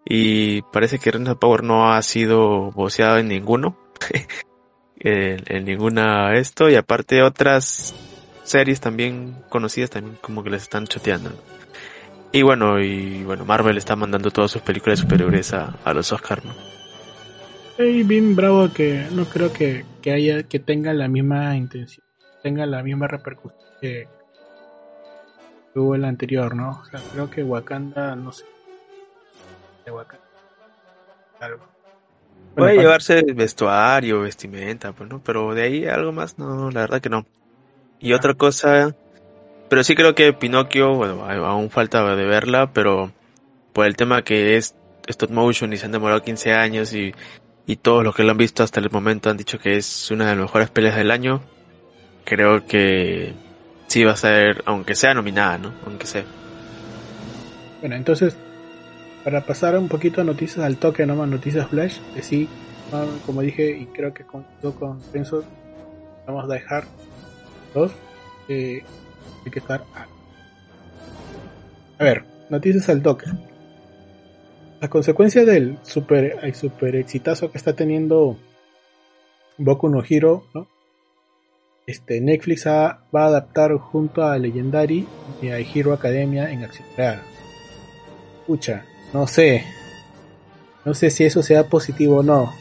[0.09, 3.77] Y parece que Renata Power no ha sido voceado en ninguno.
[5.01, 7.95] en, en, ninguna esto, y aparte otras
[8.45, 11.31] series también conocidas también como que les están choteando.
[12.33, 16.45] Y bueno, y bueno, Marvel está mandando todas sus películas superiores a, a los Oscars,
[16.45, 16.55] ¿no?
[17.85, 22.07] Y bien bravo que no creo que, que haya, que tenga la misma intención
[22.47, 24.07] tenga la misma repercusión que
[25.75, 26.81] tuvo el anterior, ¿no?
[26.81, 28.45] O sea, creo que Wakanda, no sé.
[31.40, 31.64] Algo.
[32.55, 35.22] Puede bueno, llevarse vestuario, vestimenta, pues, ¿no?
[35.22, 37.27] Pero de ahí algo más, no, la verdad que no.
[38.01, 38.16] Y ah.
[38.16, 38.94] otra cosa,
[39.68, 43.12] pero sí creo que Pinocchio, bueno, aún falta de verla, pero
[43.72, 44.75] por el tema que es
[45.07, 47.14] stop motion y se han demorado 15 años y,
[47.66, 50.25] y todos los que lo han visto hasta el momento han dicho que es una
[50.25, 51.42] de las mejores peleas del año,
[52.25, 53.35] creo que
[53.87, 55.75] sí va a ser, aunque sea nominada, ¿no?
[55.85, 56.25] Aunque sea.
[57.81, 58.37] Bueno, entonces,
[59.27, 62.49] para pasar un poquito a noticias al toque, nomás noticias flash, que sí,
[63.27, 64.47] como dije, y creo que con,
[64.79, 65.43] con Penso,
[66.29, 66.85] vamos a dejar
[67.75, 67.91] dos,
[68.49, 68.85] eh,
[69.45, 70.07] hay que estar a...
[71.99, 73.27] a ver, noticias al toque.
[74.81, 78.39] A consecuencia del super, el super exitazo que está teniendo
[79.59, 80.69] Boku no Hero, ¿no?
[81.85, 85.05] este, Netflix va a adaptar junto a Legendary
[85.43, 86.87] y a Hero Academia en acción.
[88.43, 89.64] Escucha, no sé.
[90.85, 92.53] No sé si eso sea positivo o no.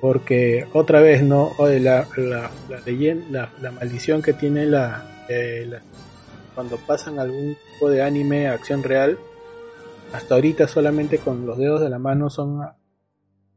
[0.00, 1.52] Porque otra vez, ¿no?
[1.58, 5.70] La, la, la, leyenda, la, maldición que tiene la, eh,
[6.54, 9.18] cuando pasan algún tipo de anime a acción real.
[10.12, 12.60] Hasta ahorita solamente con los dedos de la mano son...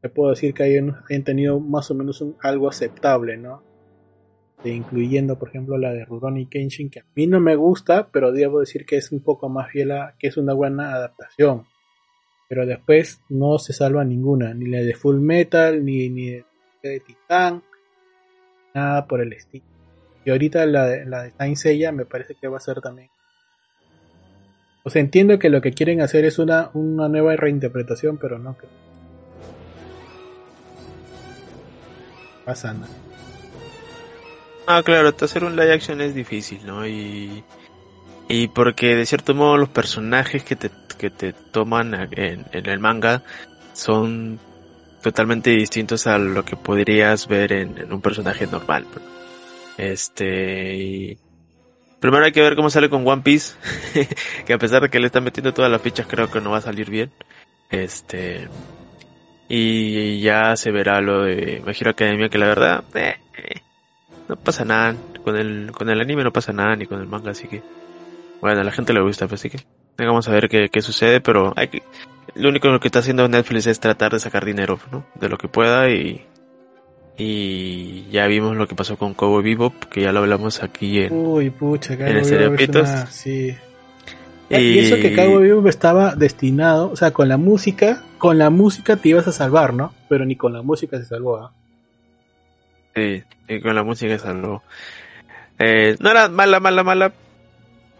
[0.00, 3.62] Te puedo decir que hayan, hayan tenido más o menos un, algo aceptable, ¿no?
[4.68, 8.60] incluyendo por ejemplo la de Rurouni Kenshin, que a mí no me gusta, pero debo
[8.60, 11.64] decir que es un poco más fiel a, que es una buena adaptación.
[12.50, 16.30] Pero después no se salva ninguna, ni la de Full Metal, ni, ni
[16.82, 17.62] de, Titán,
[18.74, 19.64] nada por el estilo.
[20.24, 23.08] Y ahorita la de, la de Saint Seiya me parece que va a ser también.
[24.82, 28.58] O sea, entiendo que lo que quieren hacer es una, una nueva reinterpretación, pero no
[28.58, 28.66] que
[32.44, 32.92] pasa nada.
[34.66, 36.84] Ah, claro, hacer un live action es difícil, ¿no?
[36.84, 37.44] Y,
[38.28, 42.78] y porque de cierto modo los personajes que te, que te toman en, en el
[42.78, 43.22] manga
[43.72, 44.38] son
[45.02, 48.86] totalmente distintos a lo que podrías ver en, un personaje normal.
[49.78, 51.18] Este, y
[52.00, 53.56] primero hay que ver cómo sale con One Piece,
[54.46, 56.58] que a pesar de que le están metiendo todas las fichas creo que no va
[56.58, 57.10] a salir bien.
[57.70, 58.48] Este,
[59.48, 63.16] y ya se verá lo de My Academia, que la verdad, eh,
[64.28, 64.94] no pasa nada.
[65.24, 67.62] Con el, con el anime no pasa nada, ni con el manga, así que,
[68.40, 69.64] bueno, a la gente le gusta, pues, así que,
[70.06, 71.82] vamos a ver qué, qué sucede, pero hay que,
[72.34, 75.04] lo único que está haciendo Netflix es tratar de sacar dinero, ¿no?
[75.14, 76.24] De lo que pueda y,
[77.16, 81.12] y ya vimos lo que pasó con Cowboy Bebop, que ya lo hablamos aquí en,
[81.12, 83.56] Uy, pucha, en el Sí.
[84.48, 84.78] Y...
[84.78, 89.10] eso que Cowboy Bebop estaba destinado, o sea, con la música, con la música te
[89.10, 89.92] ibas a salvar, ¿no?
[90.08, 91.52] Pero ni con la música se salvó, ¿ah?
[92.94, 94.62] Sí, y con la música se salvó.
[95.58, 97.12] Eh, no era mala, mala, mala,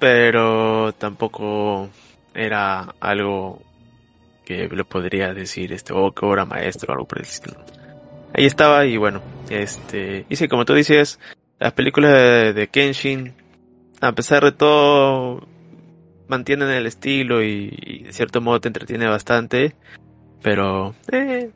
[0.00, 1.88] pero tampoco
[2.34, 3.62] era algo
[4.44, 7.56] que le podría decir, este, oh, qué obra maestro o algo por el estilo.
[8.34, 11.20] Ahí estaba y bueno, este, y sí, como tú dices,
[11.58, 13.34] las películas de Kenshin,
[14.00, 15.46] a pesar de todo,
[16.26, 19.74] mantienen el estilo y, de cierto modo te entretiene bastante,
[20.42, 21.50] pero eh,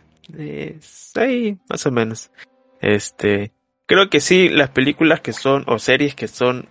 [1.14, 2.30] ahí más o menos.
[2.80, 3.52] Este,
[3.86, 6.68] creo que sí, las películas que son o series que son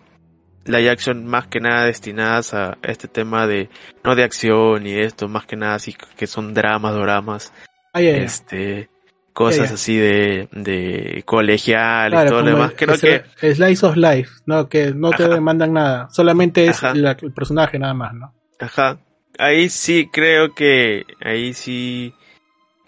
[0.66, 3.70] live action más que nada destinadas a este tema de
[4.04, 7.54] no de acción y esto, más que nada así que son dramas, dramas.
[7.94, 8.90] este
[9.34, 12.74] cosas así de, de colegial y todo lo demás.
[12.78, 13.24] Creo que
[13.54, 18.14] Slice of Life, no que no te demandan nada, solamente es el personaje nada más,
[18.14, 18.34] ¿no?
[18.60, 19.00] Ajá.
[19.40, 22.14] Ahí sí creo que ahí sí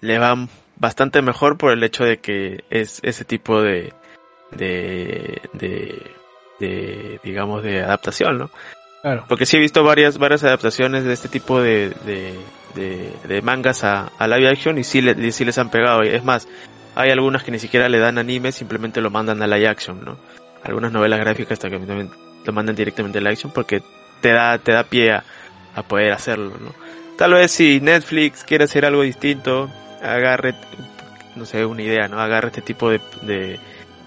[0.02, 3.94] le va bastante mejor por el hecho de que es ese tipo de
[4.52, 6.15] de, de,
[6.60, 8.50] de digamos de adaptación, ¿no?
[9.02, 9.26] Claro.
[9.28, 12.34] Porque sí he visto varias varias adaptaciones de este tipo de, de
[12.76, 16.02] de, mangas a, a, live action y sí, le, sí les han pegado.
[16.02, 16.48] Es más,
[16.96, 20.18] hay algunas que ni siquiera le dan anime, simplemente lo mandan a live action, ¿no?
[20.64, 23.82] Algunas novelas gráficas hasta que lo mandan directamente a live action porque
[24.22, 25.24] te da, te da pie a,
[25.88, 26.74] poder hacerlo, ¿no?
[27.18, 29.70] Tal vez si Netflix quiere hacer algo distinto,
[30.02, 30.56] agarre,
[31.36, 32.20] no sé, una idea, ¿no?
[32.20, 33.60] Agarre este tipo de, de,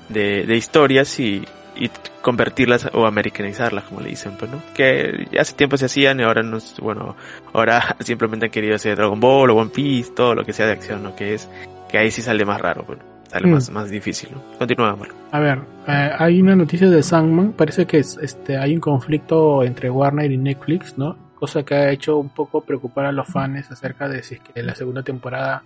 [0.08, 1.90] de, de historias y, y
[2.28, 4.60] convertirlas o americanizarlas, como le dicen, pues, ¿no?
[4.74, 7.16] Que hace tiempo se hacían y ahora no, bueno,
[7.54, 10.72] ahora simplemente han querido hacer Dragon Ball o One Piece, todo lo que sea de
[10.72, 11.16] acción, ¿no?
[11.16, 11.48] Que es,
[11.88, 13.50] que ahí sí sale más raro, bueno, sale mm.
[13.50, 14.42] más, más difícil, ¿no?
[14.58, 15.08] Continuamos.
[15.32, 19.88] A ver, eh, hay una noticia de Sandman, parece que este, hay un conflicto entre
[19.88, 21.16] Warner y Netflix, ¿no?
[21.34, 24.62] Cosa que ha hecho un poco preocupar a los fans acerca de si es que
[24.62, 25.62] la segunda temporada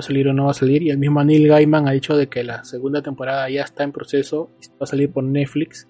[0.00, 0.82] a salir o no va a salir.
[0.82, 3.92] Y el mismo Neil Gaiman ha dicho de que la segunda temporada ya está en
[3.92, 5.88] proceso y va a salir por Netflix.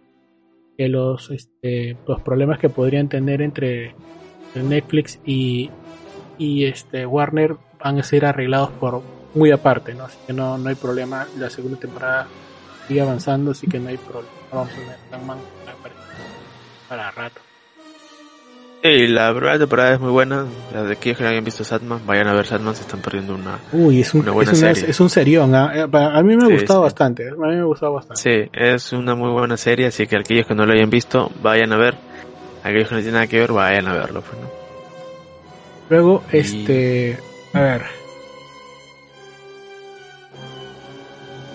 [0.76, 3.94] Que los, este, los problemas que podrían tener entre
[4.54, 5.70] Netflix y,
[6.38, 9.02] y este, Warner van a ser arreglados por
[9.34, 10.04] muy aparte, ¿no?
[10.04, 11.26] Así que no, no hay problema.
[11.38, 12.26] La segunda temporada
[12.88, 14.32] sigue avanzando, así que no hay problema.
[14.52, 15.40] Vamos a ver
[16.90, 17.49] para rato.
[18.82, 20.46] Sí, la primera temporada es muy buena.
[20.72, 23.34] La de aquellos que no hayan visto Satman, vayan a ver Satman, se están perdiendo
[23.34, 24.84] una, Uy, es un, una buena es serie.
[24.88, 25.54] Es un serión.
[25.54, 25.70] ¿ah?
[25.74, 27.28] Eh, a mí me ha gustado bastante.
[27.28, 28.22] A mí me ha gustado bastante.
[28.22, 31.72] Sí, es una muy buena serie, así que aquellos que no lo hayan visto, vayan
[31.74, 31.94] a ver.
[32.64, 34.22] Aquellos que no tienen nada que ver, vayan a verlo.
[34.22, 34.40] Pues,
[35.90, 37.18] Luego, este.
[37.52, 37.82] A ver.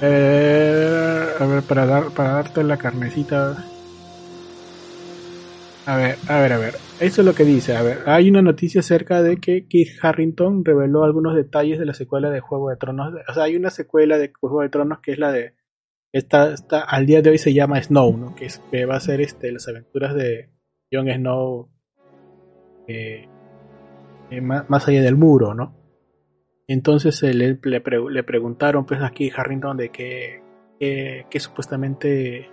[0.01, 3.65] Eh, a ver, para, dar, para darte la carnecita.
[5.85, 6.73] A ver, a ver, a ver.
[6.99, 7.75] Eso es lo que dice.
[7.75, 11.93] A ver, hay una noticia acerca de que Keith Harrington reveló algunos detalles de la
[11.93, 13.13] secuela de Juego de Tronos.
[13.27, 15.53] O sea, hay una secuela de Juego de Tronos que es la de.
[16.11, 18.35] Esta, esta al día de hoy se llama Snow, ¿no?
[18.35, 20.49] Que, es, que va a ser este, las aventuras de
[20.91, 21.69] Jon Snow
[22.87, 23.27] eh,
[24.31, 25.75] eh, más, allá del muro, ¿no?
[26.67, 30.41] Entonces eh, le, le, preguntaron pues aquí Harrington de que,
[30.79, 32.49] que supuestamente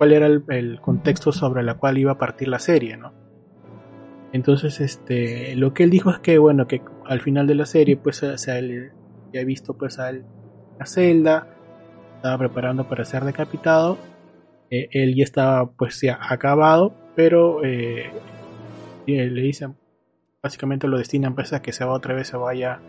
[0.00, 3.12] cuál era el, contexto sobre el cual iba a partir la serie, ¿no?
[4.32, 7.98] Entonces, este, lo que él dijo es que, bueno, que al final de la serie,
[7.98, 8.92] pues, se él
[9.30, 10.24] ya ha visto, pues, a él
[10.78, 11.48] la celda,
[12.16, 13.98] estaba preparando para ser decapitado,
[14.70, 18.10] eh, él ya estaba, pues, ya acabado, pero eh,
[19.06, 19.76] le dicen,
[20.42, 22.80] básicamente lo destinan, pues, a que se va otra vez, se vaya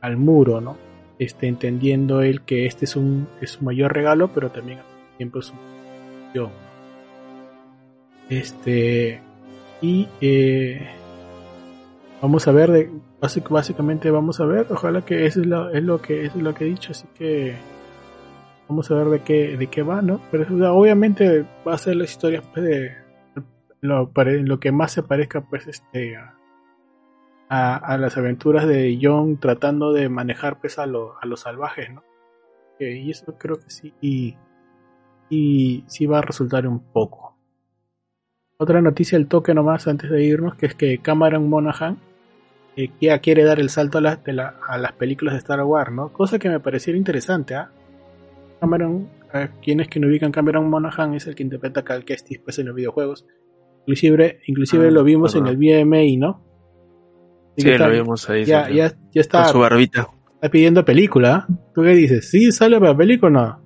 [0.00, 0.78] al muro, ¿no?
[1.18, 4.78] Este, entendiendo él que este es un, es su mayor regalo, pero también
[5.18, 5.75] tiempo es un
[8.28, 9.20] este.
[9.80, 10.88] Y eh,
[12.22, 12.90] vamos a ver,
[13.50, 15.46] básicamente vamos a ver, ojalá que eso es
[15.82, 17.56] lo, que es lo que he dicho, así que
[18.68, 20.20] vamos a ver de qué, de qué va, ¿no?
[20.30, 22.96] Pero obviamente va a ser la historia pues, de
[23.80, 30.08] lo, que más se parezca pues este a, a, las aventuras de John tratando de
[30.08, 32.02] manejar pues, a, lo, a los salvajes, ¿no?
[32.78, 33.94] y eso creo que sí,
[35.28, 37.36] y sí va a resultar un poco.
[38.58, 41.98] Otra noticia el toque nomás antes de irnos, que es que Cameron Monaghan
[42.76, 45.92] eh, ya quiere dar el salto a, las de a las películas de Star Wars,
[45.92, 46.12] ¿no?
[46.12, 47.70] Cosa que me pareciera interesante, ¿ah?
[48.60, 52.38] Cameron, eh, quienes que no ubican Cameron Monaghan es el que interpreta a Cal Kestis
[52.38, 53.26] pues, en los videojuegos.
[53.82, 56.42] Inclusive, inclusive ah, lo vimos en el BMI, ¿no?
[57.56, 58.44] sí, lo vimos ahí.
[58.44, 59.44] Ya, ya, ya, está.
[59.44, 60.08] Con su barbita.
[60.34, 61.46] Está pidiendo película.
[61.74, 62.30] ¿Tú qué dices?
[62.30, 63.65] ¿Sí sale para película o no?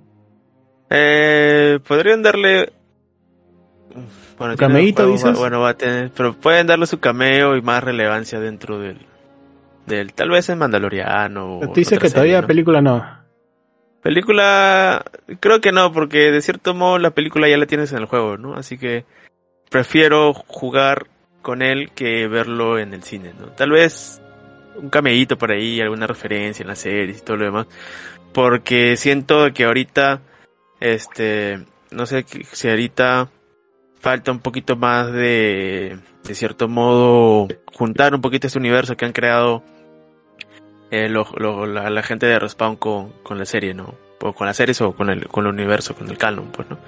[0.91, 2.73] Eh, podrían darle
[4.39, 5.39] bueno, cameíto, dices?
[5.39, 8.99] bueno, va a tener, pero pueden darle su cameo y más relevancia dentro del,
[9.87, 11.61] del tal vez en Mandaloriano.
[11.61, 13.21] ¿Tú dices que todavía película no?
[14.03, 15.05] Película,
[15.41, 18.39] creo que no, porque de cierto modo la película ya la tienes en el juego,
[18.39, 18.55] ¿no?
[18.55, 19.05] Así que
[19.69, 21.07] prefiero jugar
[21.43, 23.49] con él que verlo en el cine, ¿no?
[23.49, 24.23] Tal vez
[24.77, 27.67] un cameíto por ahí, alguna referencia en la serie y todo lo demás,
[28.33, 30.23] porque siento que ahorita,
[30.81, 33.29] este, no sé si ahorita
[34.01, 39.13] falta un poquito más de, de cierto modo, juntar un poquito este universo que han
[39.13, 39.63] creado
[40.91, 43.95] eh, la, gente de Respawn con, con la serie, ¿no?
[44.21, 46.79] O con las series o con el, con el universo, con el canon, pues, ¿no?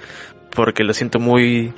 [0.51, 1.73] Porque lo siento muy...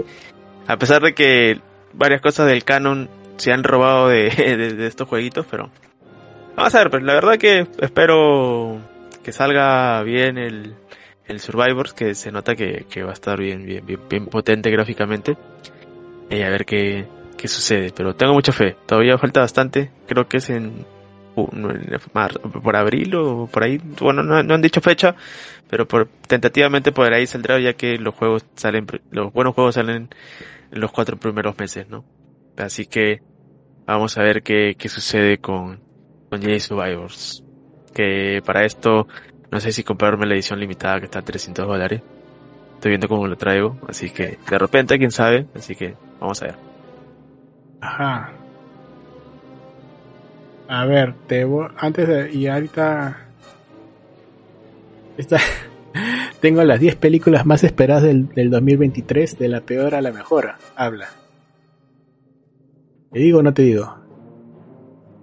[0.66, 1.60] A pesar de que
[1.92, 4.30] varias cosas del canon se han robado de,
[4.76, 5.70] de, estos jueguitos, pero...
[6.56, 8.80] Vamos a ver, pues la verdad que espero
[9.24, 10.76] que salga bien el,
[11.26, 15.36] el Survivors, que se nota que, que va a estar bien, bien, bien, potente gráficamente.
[16.30, 17.06] Y a ver qué,
[17.36, 17.92] qué sucede.
[17.94, 18.76] Pero tengo mucha fe.
[18.86, 19.90] Todavía falta bastante.
[20.06, 20.84] Creo que es en,
[21.34, 23.80] por abril o por ahí.
[24.00, 25.14] Bueno, no, han dicho fecha,
[25.68, 30.08] pero por, tentativamente por ahí saldrá ya que los juegos salen, los buenos juegos salen
[30.70, 32.04] en los cuatro primeros meses, ¿no?
[32.56, 33.20] Así que
[33.86, 35.80] vamos a ver qué, qué sucede con,
[36.30, 37.44] con J Survivors.
[37.92, 39.06] Que para esto
[39.54, 42.02] no sé si comprarme la edición limitada que está a 300 dólares.
[42.74, 43.78] Estoy viendo cómo lo traigo.
[43.86, 45.46] Así que de repente, quién sabe.
[45.54, 46.54] Así que vamos a ver.
[47.80, 48.32] Ajá.
[50.66, 52.32] A ver, te voy, antes de.
[52.32, 53.28] Y ahorita.
[55.18, 55.38] Esta,
[56.40, 60.54] tengo las 10 películas más esperadas del, del 2023, de la peor a la mejor.
[60.74, 61.10] Habla.
[63.12, 63.94] ¿Te digo o no te digo?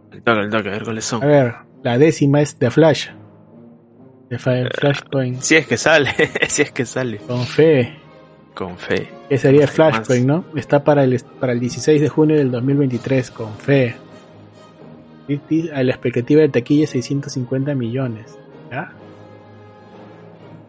[0.10, 1.22] El toque, el toque, a ver cuáles son.
[1.22, 3.10] A ver, la décima es The Flash.
[4.32, 5.42] De Flashpoint.
[5.42, 6.16] Si es que sale,
[6.48, 7.18] si es que sale.
[7.18, 7.98] Con fe.
[8.54, 9.10] Con fe.
[9.28, 10.46] Que sería Flashpoint, ¿no?
[10.56, 13.94] Está para el, para el 16 de junio del 2023, con fe.
[15.74, 18.38] A la expectativa de taquilla 650 millones.
[18.72, 18.94] ¿Ya?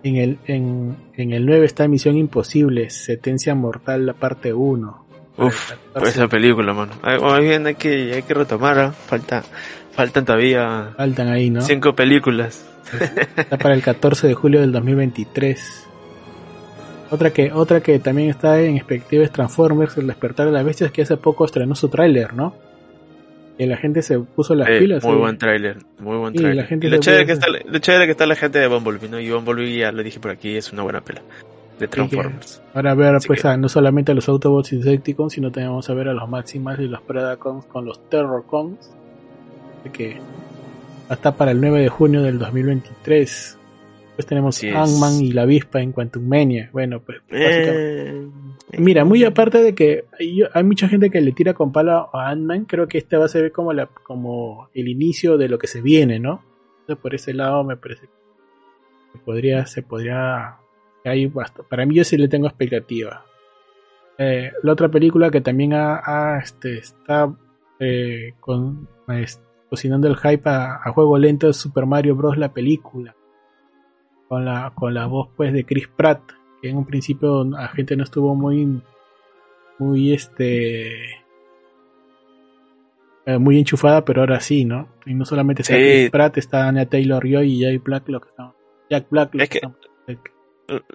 [0.03, 5.07] En el, en, en el 9 está Misión Imposible, Sentencia Mortal, la parte 1.
[5.37, 5.73] Uf,
[6.05, 6.95] esa película, mano.
[7.03, 8.91] Hay, hay que, hay que retomar, ¿eh?
[9.07, 9.45] Falta,
[9.93, 10.95] faltan todavía.
[10.97, 11.61] Faltan ahí, ¿no?
[11.61, 12.72] Cinco películas.
[13.37, 15.89] Está para el 14 de julio del 2023.
[17.11, 20.91] Otra que, otra que también está en expectativa es Transformers, El despertar de las bestias,
[20.91, 22.55] que hace poco estrenó su tráiler, ¿no?
[23.59, 25.05] Y la gente se puso las pilas.
[25.05, 26.57] Muy buen tráiler, muy buen tráiler.
[26.57, 27.47] la gente lo, chévere que está,
[27.81, 29.21] chévere que está la gente de Bumblebee, ¿no?
[29.21, 31.21] Y Bumblebee, ya lo dije por aquí, es una buena pela
[31.79, 32.63] de Transformers.
[32.75, 36.09] ahora ver, pues, no solamente a los Autobots y Decepticons, sino también vamos a ver
[36.09, 38.91] a los Maximas y los Predacons con los Terrorcons.
[39.93, 40.17] que
[41.09, 43.59] hasta para el 9 de junio del 2023.
[44.17, 46.69] Pues tenemos Ant-Man y la avispa en Quantum Mania.
[46.73, 48.29] Bueno, pues eh,
[48.79, 50.05] Mira, muy aparte de que
[50.53, 53.29] hay, mucha gente que le tira con palo a Ant-Man, creo que este va a
[53.29, 56.43] ser como, la, como el inicio de lo que se viene, ¿no?
[56.81, 58.09] Entonces, por ese lado me parece
[59.13, 60.57] que podría, se podría...
[61.05, 61.33] Hay
[61.69, 63.25] Para mí yo sí le tengo expectativa.
[64.19, 67.35] Eh, la otra película que también ha, este, está
[67.79, 68.89] eh, con...
[69.09, 72.37] Este, cocinando el hype a, juego lento de Super Mario Bros.
[72.37, 73.17] la película.
[74.29, 76.21] Con la, con la voz pues de Chris Pratt,
[76.61, 78.83] que en un principio la gente no estuvo muy,
[79.79, 81.05] muy este,
[83.25, 84.89] eh, muy enchufada, pero ahora sí, ¿no?
[85.07, 88.29] Y no solamente está Chris Pratt, está Anya Taylor Joy y Jack Black, lo que
[88.29, 88.53] están,
[88.91, 89.61] Jack Black, lo que,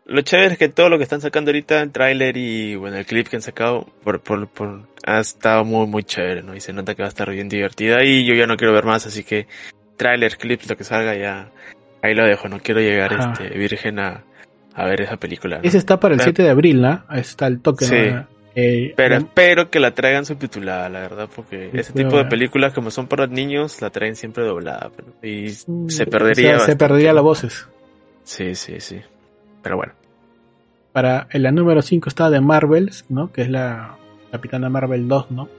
[0.06, 3.06] lo chévere es que todo lo que están sacando ahorita, el tráiler y bueno, el
[3.06, 6.56] clip que han sacado, por, por, por, ha estado muy, muy chévere, ¿no?
[6.56, 8.86] Y se nota que va a estar bien divertida y yo ya no quiero ver
[8.86, 9.48] más, así que
[9.96, 11.50] tráiler, clips, lo que salga ya,
[12.02, 14.24] ahí lo dejo, no quiero llegar este virgen a,
[14.74, 15.60] a ver esa película.
[15.64, 17.04] Ese está para el 7 de abril, ¿no?
[17.12, 18.14] Está el toque, sí.
[18.60, 22.90] Eh, pero espero que la traigan subtitulada, la verdad, porque ese tipo de películas como
[22.90, 24.90] son para niños la traen siempre doblada
[25.22, 26.58] y se perdería.
[26.58, 27.68] se perdería las voces.
[28.24, 29.00] Sí, sí, sí.
[29.68, 29.94] Pero bueno.
[30.94, 33.34] Para la número 5 está de Marvels, ¿no?
[33.34, 33.98] Que es la
[34.32, 35.50] Capitana Marvel 2, ¿no?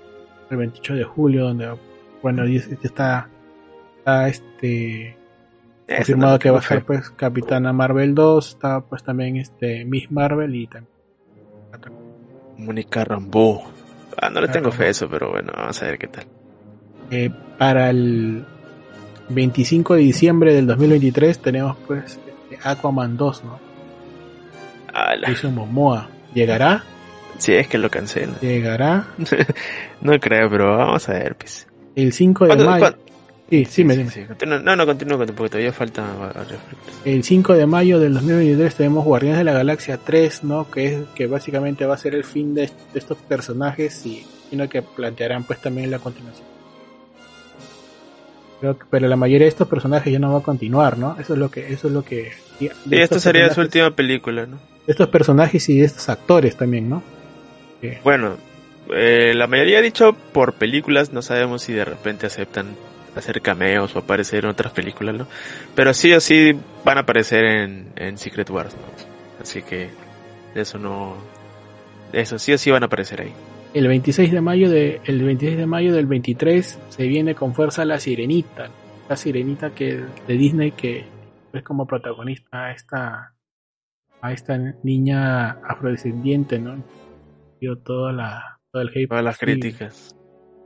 [0.51, 1.77] El 28 de julio, donde
[2.23, 3.29] bueno, que está,
[3.99, 5.15] está este
[5.87, 10.55] confirmado que va a ser pues Capitana Marvel 2, está pues también este Miss Marvel
[10.55, 10.91] y también
[12.57, 13.61] Mónica Rambeau.
[14.17, 16.25] Ah, no le tengo fe a eso, pero bueno, vamos a ver qué tal.
[17.11, 18.47] Eh, para el
[19.29, 23.68] 25 de diciembre del 2023 tenemos pues este, Aquaman 2, ¿no?
[24.93, 25.29] Ala.
[25.29, 26.09] Jason Momoa.
[26.35, 26.85] ¿Llegará?
[27.39, 28.35] Si es que lo cancela.
[28.41, 29.07] ¿Llegará?
[30.01, 31.67] no creo, pero vamos a ver, pues.
[31.95, 32.95] El 5 de ¿Cuándo- mayo.
[33.51, 36.05] Sí, sí, me sí, continúa- No, no, continúa, continúa, porque todavía falta.
[37.07, 40.71] El 5 de mayo del 2023 tenemos Guardianes de la Galaxia 3, ¿no?
[40.71, 44.69] Que es que básicamente va a ser el fin de, de estos personajes y sino
[44.69, 46.47] que plantearán pues también la continuación.
[48.91, 51.17] Pero la mayoría de estos personajes ya no va a continuar, ¿no?
[51.21, 54.47] Eso es lo que eso es lo que de Y esta sería su última película,
[54.47, 54.59] ¿no?
[54.87, 57.03] estos personajes y estos actores también, ¿no?
[57.81, 58.37] Que- Bueno,
[58.91, 62.69] eh, la mayoría ha dicho por películas, no sabemos si de repente aceptan
[63.15, 65.27] hacer cameos o aparecer en otras películas, ¿no?
[65.75, 66.53] Pero sí o sí
[66.85, 69.43] van a aparecer en, en Secret Wars, ¿no?
[69.43, 69.91] Así que
[70.55, 71.17] eso no...
[72.13, 73.33] Eso sí o sí van a aparecer ahí.
[73.79, 77.85] El 26 de mayo de el 26 de mayo del 23 se viene con fuerza
[77.85, 78.71] la Sirenita,
[79.09, 81.05] la Sirenita que de Disney que
[81.53, 83.35] es como protagonista a esta
[84.21, 86.83] a esta niña afrodescendiente, ¿no?
[87.61, 90.17] Dio toda la todo el hate Todas las críticas.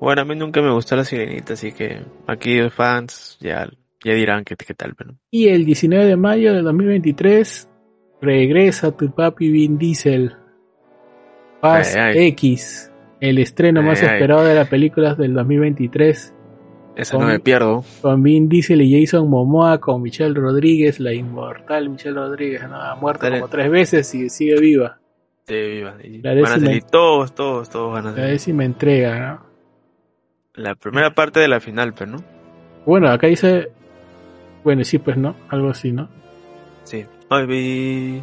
[0.00, 3.68] Bueno, a mí nunca me gustó la sirenita, así que aquí los fans ya,
[4.02, 5.18] ya dirán qué, qué tal, pero...
[5.30, 7.68] Y el 19 de mayo de 2023
[8.22, 10.34] regresa tu papi Vin Diesel.
[11.60, 12.26] Ay, ay.
[12.28, 12.91] X,
[13.22, 14.14] el estreno más Ay, ay.
[14.14, 16.34] esperado de las películas del 2023.
[16.96, 17.84] Eso Con- no me pierdo.
[18.02, 22.76] con Vin Diesel y Jason Momoa, con Michelle Rodríguez, la inmortal Michelle Rodríguez, ¿no?
[22.76, 23.40] ha muerto Dale.
[23.40, 24.98] como tres veces y sigue viva.
[25.46, 25.94] Sí, viva.
[26.04, 28.30] Y La van a salir todos, todos, todos van a La salir.
[28.32, 29.46] décima entrega, ¿no?
[30.54, 32.18] La primera parte de la final, pero no.
[32.84, 33.70] Bueno, acá dice,
[34.64, 36.08] bueno, sí, pues no, algo así, ¿no?
[36.84, 37.06] Sí.
[37.30, 38.22] Hoy vi...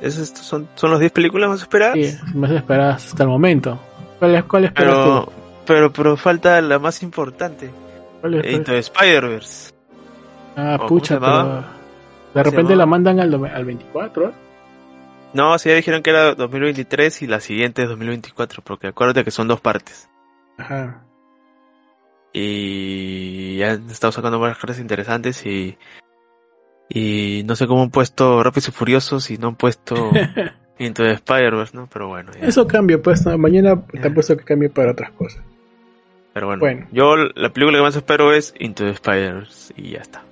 [0.00, 1.94] ¿Esos son, son las 10 películas más esperadas?
[1.94, 3.78] Sí, más esperadas hasta el momento.
[4.18, 5.32] ¿Cuál, es- cuál esperas pero, tú?
[5.66, 7.70] pero, pero falta la más importante.
[8.20, 8.44] ¿Cuál?
[8.46, 9.72] Into Spider-Verse.
[10.56, 11.64] Ah, ¿o cómo pucha, pero
[12.34, 14.32] de repente la mandan al, al 24, ¿eh?
[15.32, 19.30] No, sí, ya dijeron que era 2023 y la siguiente es 2024, porque acuérdate que
[19.30, 20.08] son dos partes.
[20.58, 21.02] Ajá.
[22.32, 25.76] y ya han estado sacando varias cosas interesantes y
[26.92, 29.94] y no sé cómo han puesto Rápidos y Furiosos y no han puesto
[30.78, 31.88] Into the Spider-Verse, ¿no?
[31.92, 32.48] Pero bueno, ya.
[32.48, 33.36] Eso cambia, pues, ¿no?
[33.38, 35.42] mañana te han puesto que cambie para otras cosas.
[36.32, 36.86] pero bueno, bueno.
[36.90, 40.24] yo la película que más espero es Into the Spider-Verse y ya está.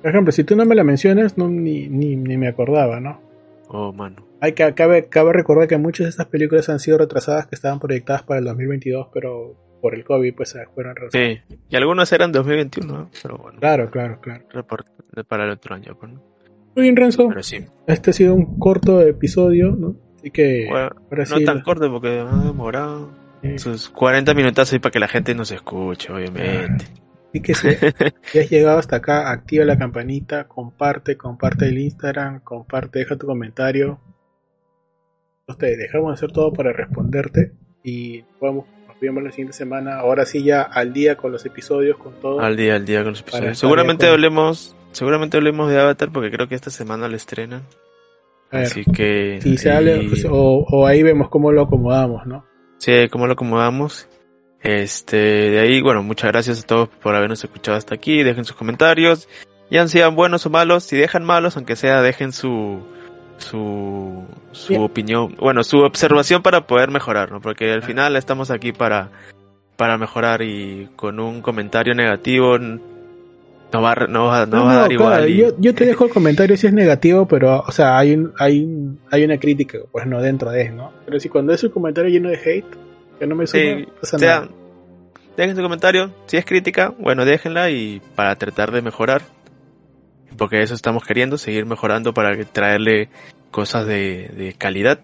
[0.00, 3.20] Por ejemplo, si tú no me la mencionas, no, ni, ni, ni me acordaba, ¿no?
[3.68, 4.24] Oh, mano.
[4.40, 7.80] Hay que, cabe, cabe recordar que muchas de estas películas han sido retrasadas, que estaban
[7.80, 11.44] proyectadas para el 2022, pero por el COVID, pues se fueron retrasadas.
[11.48, 13.10] Sí, y algunas eran 2021, ¿no?
[13.22, 14.44] Pero bueno, Claro, claro, claro.
[15.28, 16.22] para el otro año, pues, ¿no?
[16.74, 17.28] Muy bien, Renzo.
[17.28, 19.96] Pero sí, Este ha sido un corto episodio, ¿no?
[20.16, 21.44] Así que bueno, ahora no sí.
[21.44, 23.10] tan corto porque ha demorado
[23.42, 26.84] eh, sus 40 minutos ahí para que la gente nos escuche, obviamente.
[27.28, 27.68] Así que si,
[28.24, 33.26] si has llegado hasta acá, activa la campanita, comparte, comparte el Instagram, comparte, deja tu
[33.26, 34.00] comentario.
[35.48, 37.52] Entonces dejamos de hacer todo para responderte
[37.84, 38.66] y vamos,
[38.96, 39.98] nos vemos la siguiente semana.
[39.98, 42.40] Ahora sí ya al día con los episodios, con todo.
[42.40, 43.58] Al día, al día con los episodios.
[43.58, 47.62] Seguramente hablemos, seguramente hablemos de Avatar porque creo que esta semana lo estrenan.
[48.50, 52.44] Así que si se habla, pues, o, o ahí vemos cómo lo acomodamos, ¿no?
[52.78, 54.08] sí, cómo lo acomodamos.
[54.62, 58.22] Este, de ahí, bueno, muchas gracias a todos por habernos escuchado hasta aquí.
[58.22, 59.28] Dejen sus comentarios,
[59.70, 60.84] ya sean buenos o malos.
[60.84, 62.80] Si dejan malos, aunque sea, dejen su
[63.38, 64.82] su su Bien.
[64.82, 67.40] opinión, bueno, su observación para poder mejorar, ¿no?
[67.40, 69.10] Porque al final estamos aquí para
[69.76, 74.88] para mejorar y con un comentario negativo no va, no va, no va a dar
[74.88, 75.28] claro, igual.
[75.30, 78.32] y- yo, yo te dejo el comentario si es negativo, pero, o sea, hay un,
[78.38, 80.92] hay un- hay una crítica, pues no dentro de, ¿no?
[81.04, 82.64] Pero si cuando es un comentario lleno de hate,
[83.18, 84.48] que no me suma, Sí, pasa o sea, nada.
[85.36, 86.10] dejen su comentario.
[86.26, 89.22] Si es crítica, bueno, déjenla y para tratar de mejorar.
[90.36, 93.08] Porque eso estamos queriendo, seguir mejorando para traerle
[93.50, 95.00] cosas de, de calidad.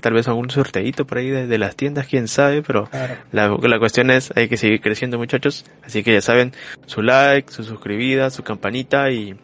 [0.00, 3.14] Tal vez algún sorteito por ahí de, de las tiendas, quién sabe, pero Claro.
[3.32, 5.64] la, la cuestión es, hay que seguir creciendo muchachos.
[5.84, 6.52] Así que ya saben,
[6.86, 9.34] su like, su suscribida, su campanita y,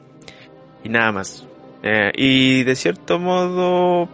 [0.84, 1.46] y nada más.
[1.82, 4.08] Eh, y de cierto modo,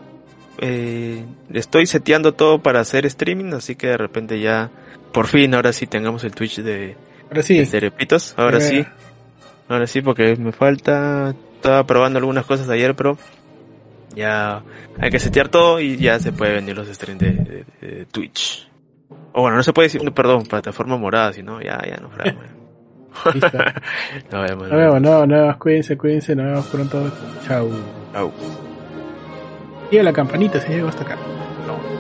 [0.60, 4.70] eh, estoy seteando todo para hacer streaming, así que de repente ya,
[5.12, 6.96] por fin, ahora sí tengamos el Twitch de,
[7.30, 8.34] Ahora sí, de Cerepitos.
[8.38, 8.84] Ahora Eh, sí,
[9.68, 13.18] ahora sí, porque me falta, estaba probando algunas cosas ayer, pero
[14.14, 14.62] ya
[14.98, 18.68] hay que setear todo y ya se puede venir los streams de, de- de Twitch.
[19.32, 22.44] O bueno, no se puede decir, no, perdón, plataforma morada, sino ya, ya no fragamos.
[24.32, 24.68] Nos vemos.
[24.68, 27.10] Nos vemos, no, no, cuídense, cuídense, nos vemos pronto.
[27.46, 27.70] Chau.
[28.12, 28.32] Chau.
[29.90, 31.16] Y a la campanita si llegó hasta acá.
[31.66, 31.97] No.